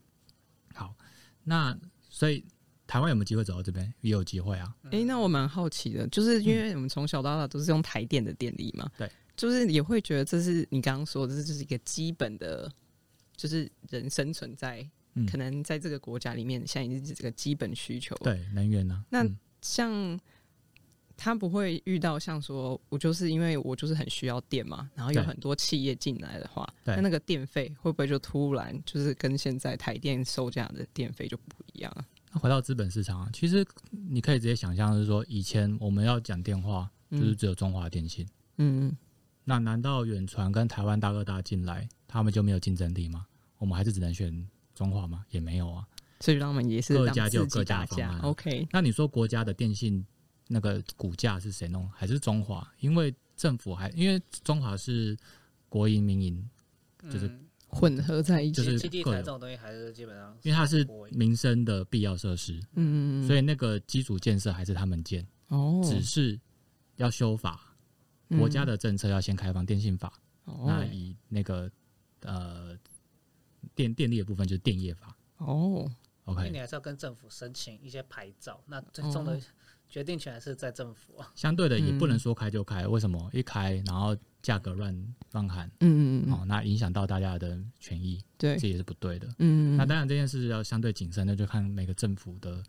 [0.74, 0.96] 好，
[1.44, 1.78] 那
[2.14, 2.46] 所以
[2.86, 3.92] 台湾有没有机会走到这边？
[4.02, 4.72] 也有机会啊。
[4.92, 12.72] 哎、那我蛮好奇的，就是因为我们从小到大都是用台电的电力嘛，对，就是也会觉得这是你刚刚说的，这就是一个基本的，
[13.36, 20.20] 就是人生存在，嗯可能在这个国家里面，现在已经是这个基本需求。，对，能源呢、那嗯像
[21.16, 32.06] 他不会遇到像说，我就是因为我就是很需要电嘛，然后有很多企业进来的话，那那个电费会不会就突然就是跟现在台电售价的电费就不一样啊？
[32.32, 38.26] 那回到资本市场啊，其实你可以直接想象，是说以前我们要讲电话，就是只有中华电信。
[38.58, 38.98] 嗯嗯，
[39.44, 43.26] 那难道远传跟台湾大哥大进来，他们就没有竞争力吗？
[43.60, 45.24] 我们还是只能选中华吗？
[45.30, 45.88] 也没有啊。
[46.20, 48.22] 所以他们也是各家就有各家打架的方案。
[48.22, 50.06] OK，那你说国家的电信
[50.54, 51.90] 那个股价是谁弄？
[51.90, 52.72] 还是中华？
[52.80, 55.18] 因为政府还因为中华是
[55.68, 56.50] 国营民营，
[57.12, 58.54] 就是嗯混合在一起。
[58.54, 66.40] 就是基地这种东西还是基本上，因为它是民生的必要设施，嗯，嗯嗯所以那个基础建设还是他们建，哦，只是
[66.98, 67.70] 要修法。
[68.38, 70.12] 国家的政策要先开放电信法，
[70.46, 71.70] 哦那以那个
[72.22, 72.76] 呃
[73.76, 75.16] 电电力的部分就是电业法。
[75.38, 75.86] 哦，
[76.26, 79.42] 因为 OK，你还是要跟政府申请一些牌照，那最终的哦
[79.94, 81.32] 决定权还是在政府啊。
[81.36, 83.30] 相对的也不能嗯说开就开，为什么？
[83.32, 89.30] 一开然后价格乱乱喊，嗯嗯嗯，哦，那影响到大家的权益，对，这也是不对的。
[89.38, 92.64] 嗯，那当然这件事要相对谨慎，那就看每个政府的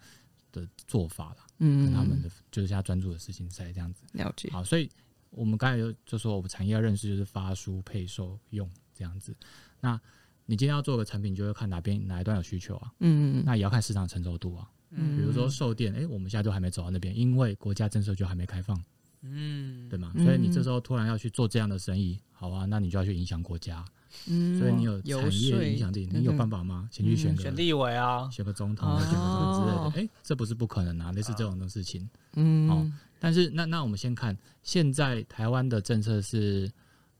[0.52, 4.04] 的做法了，嗯跟他们的就是现在专注的事情是在这样子。
[4.12, 4.90] 了解，好，所以
[5.30, 9.34] 我们刚才就就说我们产业要认识就是发输配售用这样子。
[9.80, 9.98] 那
[10.44, 14.68] 你今天要做个产品，就会看哪边哪一段有需求啊，嗯那也要看市场成熟度啊。
[14.96, 18.80] 嗯比如说售电，诶，我们现在都还没走到那边，因为国家政策就还没开放，
[19.22, 20.12] 嗯，对吗？
[20.14, 20.24] 嗯。
[20.24, 23.84] 所以你这时候突然要去做这样的生意，好啊，那你就要去影响国家，
[24.26, 26.88] 嗯，所以你有产业影响力，你有办法吗？
[26.92, 29.92] 先去选个选立委啊，选个总统，选个什么之类哦。
[29.94, 32.08] 的，哎、这不是不可能啊，类似这种的事情。
[32.34, 36.70] 嗯，哦但是那那我们先看现在台湾的政策是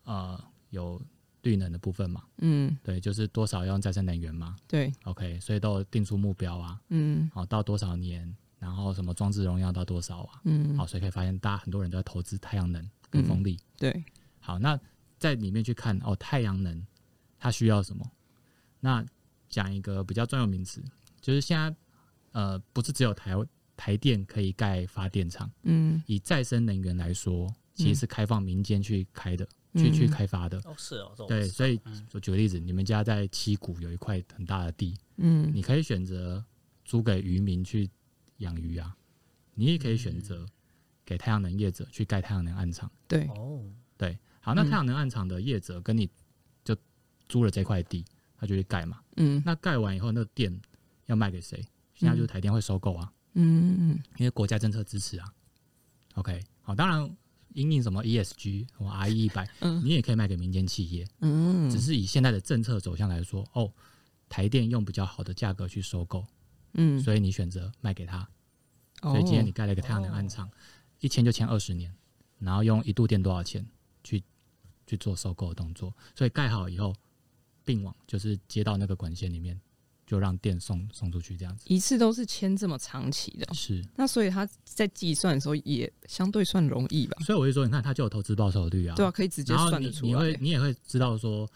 [0.05, 1.01] 呃有
[1.45, 4.57] 绿能的部分嘛，嗯，对，就是多少要用再生能源嘛。
[4.67, 7.31] 对，，OK，所以都有定出目标啊，嗯。
[7.33, 13.61] 好到多少年，然后什么装置容量到多少啊，嗯，好，所以可以发现大家很多人都在投资太阳能跟风力。
[13.79, 14.03] 对，
[14.41, 14.77] 好，那
[15.19, 16.85] 在里面去看哦，太阳能
[17.39, 18.05] 它需要什么？
[18.81, 19.05] 那
[19.49, 20.83] 讲一个比较专有名词，
[21.21, 21.75] 就是现在
[22.33, 23.33] 呃，不是只有台
[23.77, 30.59] 台电可以盖发电厂，嗯，以再生能源来说，其实是开放民间去开的，去去嗯开发的。
[30.65, 31.81] 哦是哦，对，所以
[32.13, 36.45] 我举个例子，你们家在七股有一块很大的地，嗯，你可以选择
[36.85, 37.89] 租给渔民去
[38.39, 38.97] 养鱼啊，
[39.55, 40.47] 你也可以选择
[41.05, 42.91] 给太阳能业者去盖太阳能暗场。
[43.09, 43.63] 对，哦，
[43.97, 46.09] 对，好，那嗯太阳能暗场的业者跟你
[46.65, 46.77] 就
[47.29, 48.05] 租了这块地，
[48.37, 49.01] 他就去盖嘛。
[49.17, 50.61] 嗯那盖完以后，那个电
[51.07, 51.65] 要卖给谁？
[51.95, 55.33] 现在就是台电会收购啊，嗯嗯因为国家政策支持啊。
[56.15, 57.17] OK，好，当然
[57.55, 59.83] 因应什么 ESG 或 RE 一百，嗯。
[59.83, 63.73] 你也可以卖给民间企业，嗯，只是以现在的政策走向来说，哦，
[64.29, 66.27] 台电用比较好的价格去收购，
[66.75, 68.29] 嗯，所以你选择卖给他。
[69.03, 69.13] 哦。
[69.13, 70.51] 所以今天你盖了一个太阳能暗场，
[71.01, 71.95] 一签就签二十年，
[72.39, 73.67] 然后用一度电多少钱
[74.03, 74.23] 去
[74.87, 76.95] 去做收购的动作，所以盖好以后，
[77.65, 79.59] 并网就是接到那个管线里面，
[80.07, 81.65] 就让电送送出去这样子。
[81.67, 87.17] 一次都是签这么长期的，是，那所以他在计算的时候也相对算容易吧？
[87.25, 90.09] 所以我就说，你看他就有投资报酬率啊，对啊，可以直接算得出来。
[90.09, 91.49] 你你会你也会知道说，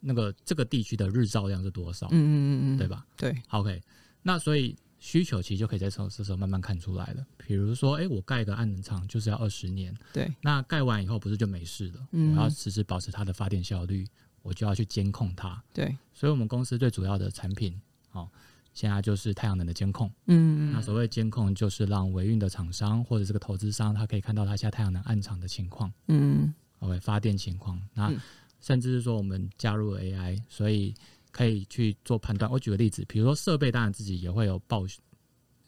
[0.00, 2.34] 那个这个地区的日照量是多少，嗯嗯
[2.72, 2.88] 嗯嗯，对？
[2.88, 3.80] 吧对，？OK，
[4.22, 7.24] 那所以需求其实就可以在这这时候慢慢看出来了。
[7.38, 12.06] 比如说，哎、我盖个暗能厂就是要二十年，对，那盖完以后不是就没事了？
[12.12, 14.06] 嗯我要时时保持它的发电效率，
[14.42, 15.62] 我就要去监控它。
[15.72, 17.80] 对，所以我们公司最主要的产品，
[18.12, 18.28] 哦，
[18.72, 20.10] 现在就是太阳能的监控。
[20.26, 27.80] 嗯那所谓监控，就是让维运的厂商或者这个投资商，他可以看到他现在太阳能暗场的情况嗯，OK，发电情况。
[27.94, 28.20] 那嗯
[28.60, 30.94] 甚至是说我们加入了 AI，所以
[31.32, 32.48] 可以去做判断。
[32.48, 34.84] 我举个例子，比如说设备，当然自己也会有报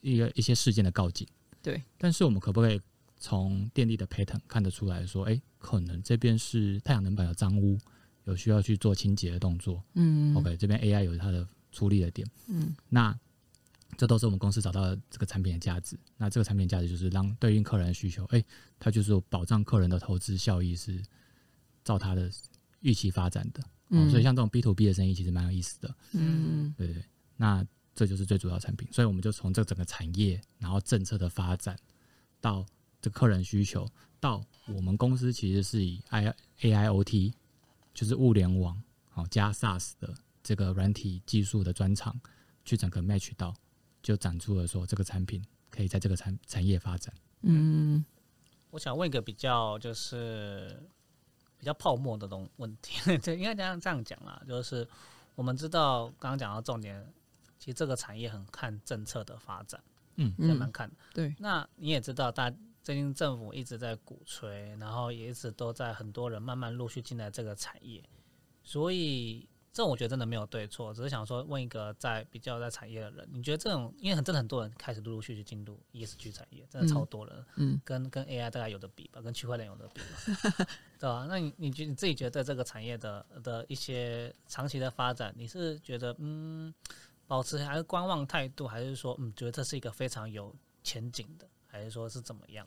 [0.00, 1.26] 一个一些事件的告警，
[1.60, 1.82] 对。
[1.98, 2.80] 但是我们可不可以
[3.16, 7.76] 从电力的 pattern 看得出来说，哎、可能这边是太阳能板有脏污，
[8.26, 9.82] 有需要去做清洁的动作。
[9.94, 11.44] 嗯 OK，这边 AI 有它的
[11.74, 12.26] 处理的点。
[12.46, 13.14] 嗯那
[13.96, 15.98] 这都是我们公司找到的这个产品的价值。
[16.16, 18.42] 那这个产品价值就是让对应客人的需求，哎、
[18.78, 21.00] 它就是有保障客人的投资效益是
[21.84, 22.30] 照他的
[22.80, 23.62] 预期发展的。
[23.62, 25.94] 哦嗯所以像这种 B to B 的生意其实蛮有意思的。
[26.12, 27.04] 嗯对对对，
[27.36, 27.64] 那
[27.94, 28.88] 这就是最主要产品。
[28.90, 31.78] 所以我们就从这整个产业，然后政策的发展，
[32.40, 32.66] 到
[33.00, 33.86] 这客人需求，
[34.18, 37.34] 到我们公司其实是以 I AIoT，
[37.92, 40.12] 就是物联网，好加 SaaS 的
[40.44, 42.14] 这个软体技术的专长，
[42.64, 43.52] 去整个 match 到，
[44.00, 47.12] 就展出了说这个产品可以在这个产产业发展。
[47.40, 48.04] 嗯
[48.70, 50.80] 我想问一个比较就是
[51.58, 54.86] 比较泡沫的东问题， 这应该这样这样讲啦，就是
[55.34, 57.04] 我们知道刚刚讲到重点，
[57.58, 59.82] 其实这个产业很看政策的发展，
[60.16, 60.96] 嗯也蛮看的。
[61.14, 68.02] 对，那你也知道，大最近政府一直在鼓吹，然后也一直都在很多人慢慢陆续进来这个产业，
[68.62, 80.66] 所以这种我觉得真的没有对错，只是想说问一个在比较在产业的人，你觉得这种因为很真的很多人开始陆陆续续进入 ESG 产业，真的超多人，嗯跟跟 AI 大概有的比吧，跟区块链有的比吧，
[81.00, 86.72] 对吧、那你你觉你自己觉得这个产业的的一些长期的发展，你是觉得嗯
[87.26, 90.54] 保持还是观望态度，还是说嗯觉得这是一个非常有
[90.84, 92.64] 前景的，还是说是怎么样？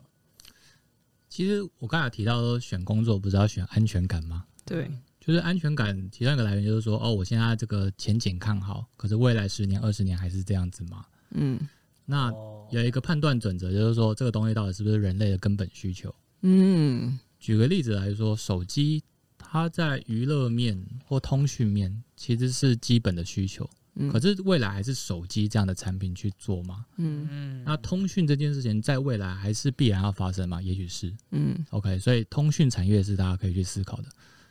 [1.30, 4.46] 其实我刚才提到说选工作不是要选安全感吗？
[4.66, 4.90] 对，
[5.28, 11.04] 就是安全感，其中一个来源就是说，哦，我现在这个前景看好，可是未来十年、二十年还是这样子吗？
[11.32, 11.60] 嗯
[12.06, 16.14] 那哦，有一个判断准则，就是说这个东西到底是不是人类的根本需求。
[16.40, 19.04] 嗯举个例子来说，手机
[19.36, 26.86] 它在娱乐面或通讯面其实是基本的需求，嗯，可是未来还是手机这样的产品去做吗？
[26.96, 30.62] 嗯嗯，那通讯这件事情在未来还是必然要发生吗？
[30.62, 31.14] 也许是。
[31.32, 34.04] 嗯 OK，所以通讯产业是大家可以去思考的。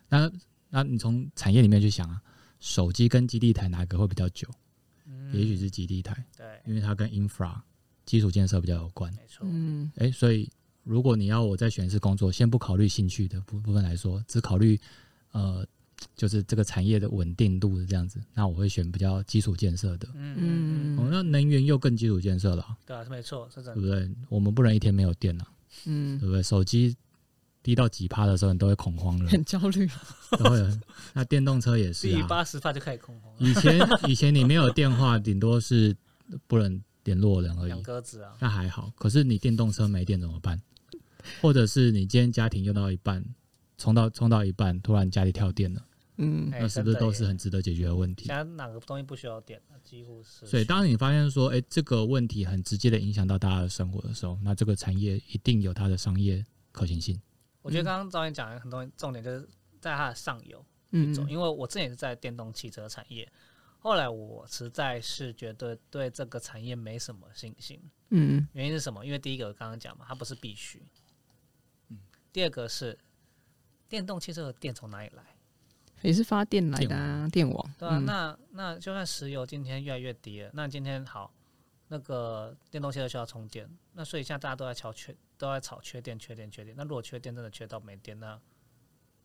[0.10, 0.32] 那
[0.70, 2.22] 那你从产业里面去想啊，
[2.60, 4.48] 手机跟基地台哪个会比较久？
[5.34, 7.54] 也许是基地台，对，因为它跟 infra
[8.06, 9.12] 基础建设比较有关。
[9.14, 10.50] 没错，嗯哎，所以
[10.84, 14.80] 如果你要我在选一次工作，先不考虑兴趣的部部分来说，只考虑
[15.32, 15.66] 呃，
[16.16, 20.08] 就是这个产业的稳定度是这样子，那我会选比较基础建设的。
[20.14, 24.10] 嗯嗯，嗯哦，那能源又更基础建设了啊，对啊，是没错，是真的，对不对？
[24.30, 25.48] 我们不能一天没有电啊，
[25.86, 26.42] 嗯，对不对？
[26.42, 26.96] 手机
[27.68, 29.86] 低到几趴的时候，你都会恐慌了，很焦虑。
[30.40, 30.80] 都会有。
[31.12, 35.94] 那电动车也是第啊，八十趴就开始恐慌了，以前以前你没有电话，顶多是
[36.48, 38.90] 不能联络人而养已，鸽子啊，那还好。
[38.96, 40.62] 可是你电动车没电怎么办？
[41.42, 43.22] 或者是你今天家庭用到一半，
[43.78, 48.34] 充到充到一半，突然家里跳电了，嗯哎那是不是都是很值得解决的问题现？
[48.38, 49.62] 在哪个东西不需要电？
[49.84, 50.46] 几乎是。
[50.46, 57.20] 所以，当你发现说，哎、这个问题很直接的影响到大家的生活的时候，那这个产业一定有它的商业可行性。
[57.68, 59.46] 我觉得刚刚导演讲的很多重点，就是
[59.82, 63.30] 在它的上游嗯走，因为我之前也是在电动汽车产业，
[63.80, 67.78] 后来我实在是觉得对这个产业没什么信心。
[68.12, 69.06] 嗯原因是什么？
[69.06, 70.82] 因为第一个我刚刚讲嘛，它不是必须。
[72.32, 72.98] 第二个是
[73.90, 75.24] 电动汽车的电从哪里来？
[76.04, 77.74] 也是发电来的啊，电网。
[77.78, 81.34] 对啊，嗯那那就算石油今天越来越低了，那今天好，
[81.88, 86.76] 那个电动汽车需要充电，那所以现在大家都在吵缺，都在吵缺电、缺电、缺电。
[86.76, 88.40] 那如果缺电真的缺到没电，那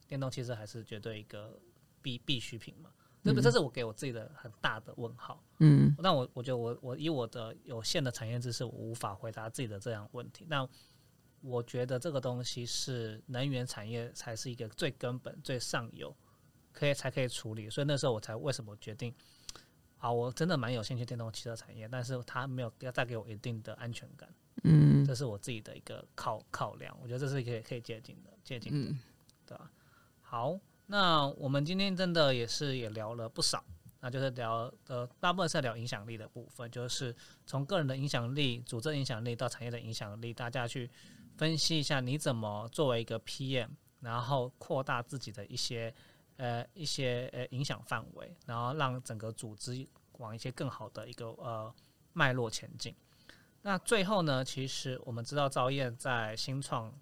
[0.07, 1.59] 电动汽车还是绝对一个
[2.01, 2.91] 必必需品嘛？
[3.25, 3.45] 对不对？
[3.45, 5.43] 这是我给我自己的很大的问号。
[5.59, 10.45] 嗯那我我觉得我我以我的有限的产业知识，我无法回答自己的这样问题。
[10.49, 10.69] 那
[11.41, 16.15] 我觉得这个东西是能源产业才是一个最根本、最上游，
[16.73, 17.71] 可以才可以处理。
[17.71, 19.15] 所以那时候我才为什么决定，
[20.03, 24.29] 好，我真的蛮有兴趣电动汽车产业，但是它没有要带给我一定的安全感，
[24.65, 26.93] 嗯这是我自己的一个考考量。
[27.01, 28.91] 我觉得这是可以可以借鉴的，借鉴的。
[28.91, 28.99] 嗯
[29.47, 29.71] 对吧？
[30.21, 33.65] 好，那我们今天真的也是也聊了不少，
[34.01, 37.15] 那就是聊呃大部分是在聊影响力的部分，就是
[37.47, 40.91] 从个人的影响力、组织影响力到产业的影响力，大家去
[41.37, 43.69] 分析一下你怎么作为一个 PM，
[44.01, 45.95] 然后扩大自己的一些
[46.37, 49.87] 呃一些呃影响范围，然后让整个组织
[50.19, 51.75] 往一些更好的一个呃
[52.13, 52.95] 脉络前进。
[53.63, 56.93] 那最后呢，其实我们知道赵燕在新创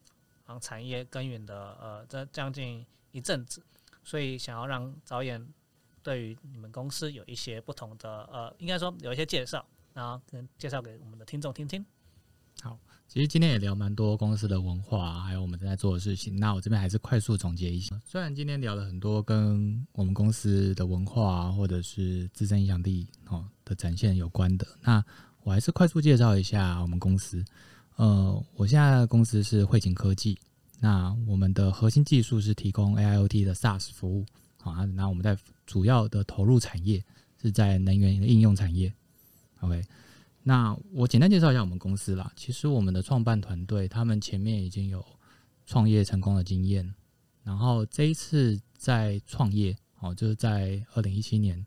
[0.44, 3.64] 行产业耕耘的呃这将近一阵子，
[4.04, 5.48] 所以想要让导演
[6.02, 9.64] 对于你们公司有一些不同的呃，应该说有一些介绍，
[9.94, 11.84] 然后跟介绍给我们的听众听听。
[12.62, 16.36] 好其实今天也聊蛮多公司的文化，还有我们正在做的事情。
[16.38, 18.00] 那我这边还是快速总结一下。
[18.06, 25.04] 虽然今天聊了很多跟我们公司的文化或者是自身影响力哦的展现有关的，那
[25.42, 27.44] 我还是快速介绍一下我们公司。
[27.96, 30.38] 呃，我现在的公司是汇景科技，
[30.78, 34.24] 那我们的核心技术是提供 AIoT 的 SaaS 服务
[34.62, 34.84] 啊。
[34.84, 35.36] 那我们在
[35.66, 37.02] 主要的投入产业
[37.42, 38.92] 是在能源应用产业。
[39.62, 39.82] OK。
[40.42, 42.32] 那我简单介绍一下我们公司啦。
[42.34, 45.04] 其实我们的创办团队他们前面已经有
[45.66, 46.94] 创业成功的经验，
[47.44, 51.64] 然后这一次在创业哦，就是在二零一七年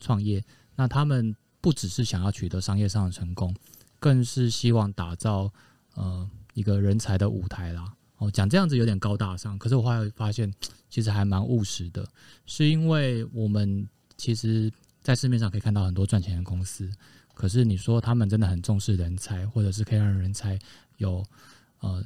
[0.00, 0.44] 创业。
[0.74, 3.54] 那他们不只是想要取得商业上的成功，
[3.98, 5.50] 更是希望打造
[5.94, 7.94] 呃一个人才的舞台啦。
[8.18, 10.52] 哦，讲这样子有点高大上，可是我后来发现
[10.90, 12.06] 其实还蛮务实的，
[12.44, 16.90] 是因为我们其实在市面上可以看到很多赚钱的公司。
[17.36, 20.58] 可是你说他们真的很重视人才，或者是可以让人才
[20.96, 21.22] 有
[21.80, 22.02] 呃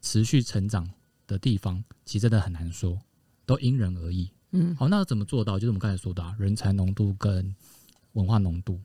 [0.00, 0.90] 持续成长
[1.28, 2.98] 的地方，其实真的很难说，
[3.46, 4.28] 都因人而异。
[4.50, 5.56] 嗯，好，那怎么做到？
[5.56, 7.54] 就是我们刚才说的啊人才浓度跟
[8.14, 8.80] 文化浓度。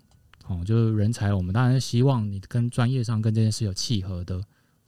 [0.46, 4.40] 哦，就是人才，我们当然希望你跟专业上跟这件事有契合的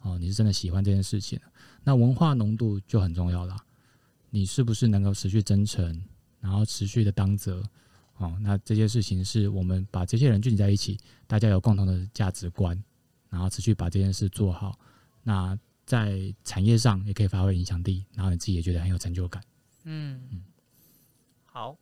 [0.01, 1.39] 哦，你是真的喜欢这件事情。
[1.83, 3.57] 那文化浓度就很重要啦，
[4.29, 6.01] 你是不是能够持续真诚，
[6.39, 7.63] 然后持续的当责？
[8.19, 12.77] 哦，那这些事情是我们把这些人聚集在一起，大家有共同的价值观，
[13.29, 14.77] 然后持续把这件事做好。
[15.23, 19.41] 那在产业上也可以发挥影响力，然后你自己也觉得很有成就感。
[19.85, 20.43] 嗯嗯，
[21.45, 21.77] 好，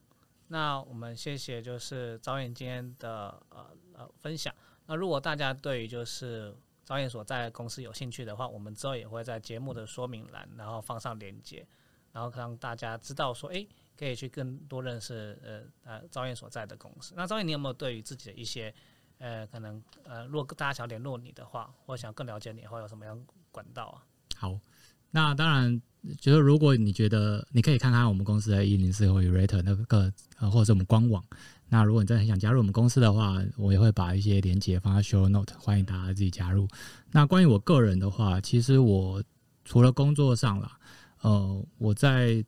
[0.48, 4.54] 那我们谢谢就是导演今天的呃呃分享。
[4.86, 11.68] 那如果大家对于就是导演所在公司有兴趣的话，我们之后也会在节目的说明栏然后放上链接，
[12.12, 13.66] 然后让大家知道说，哎。
[13.98, 17.14] 可以去更多认识呃呃招燕所在的公司。
[17.16, 18.74] 那招燕，你有没有对于自己的一些
[19.18, 23.20] 呃可能呃，如果大家想联络你的话，或想更了解你的话，有什么样
[23.52, 24.06] 管道啊？
[24.36, 24.60] 好，
[25.12, 25.82] 那当然
[26.20, 31.24] 就是如果你觉得你可以看看我们公司的一零四或 u r a t e r 那个呃，或者是我们官网。
[31.70, 36.66] 那如果你真的很想加入我们公司的话，我也会把一些连接放在 Show Note，欢迎大家自己加入。
[37.12, 39.22] 那关于我个人的话，其实我
[39.66, 40.80] 除了工作上啦，
[41.24, 42.42] 呃，我在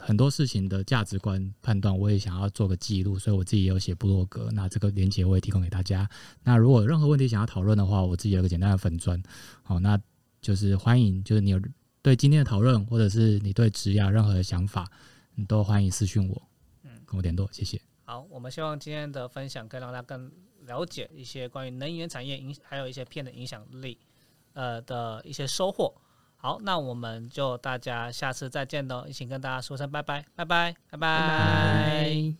[0.00, 4.50] 很多事情的价值观判断，我也想要做个记录，所以我自己也有写部落格。
[4.52, 6.08] 那这个链接我也提供给大家。
[6.42, 9.20] 那如果有任何问题想要讨论的话，我自己有个简单的粉砖，
[9.62, 9.98] 好，那
[10.40, 11.60] 就是欢迎，就是你有
[12.02, 14.86] 对今天的讨论，或者是你对职涯任何的想法，
[15.34, 16.42] 你都欢迎私讯我，
[16.84, 17.80] 嗯，跟我联络，谢谢。
[18.04, 20.30] 好，我们希望今天的分享可以让大家更
[20.66, 23.98] 了解一些关于能源产业影，还有一些片的影响力，
[24.52, 25.92] 呃的一些收获。
[26.46, 30.76] 好那我们就大家下次再见喽一起跟大家说声拜拜拜拜。
[30.90, 32.36] 拜拜。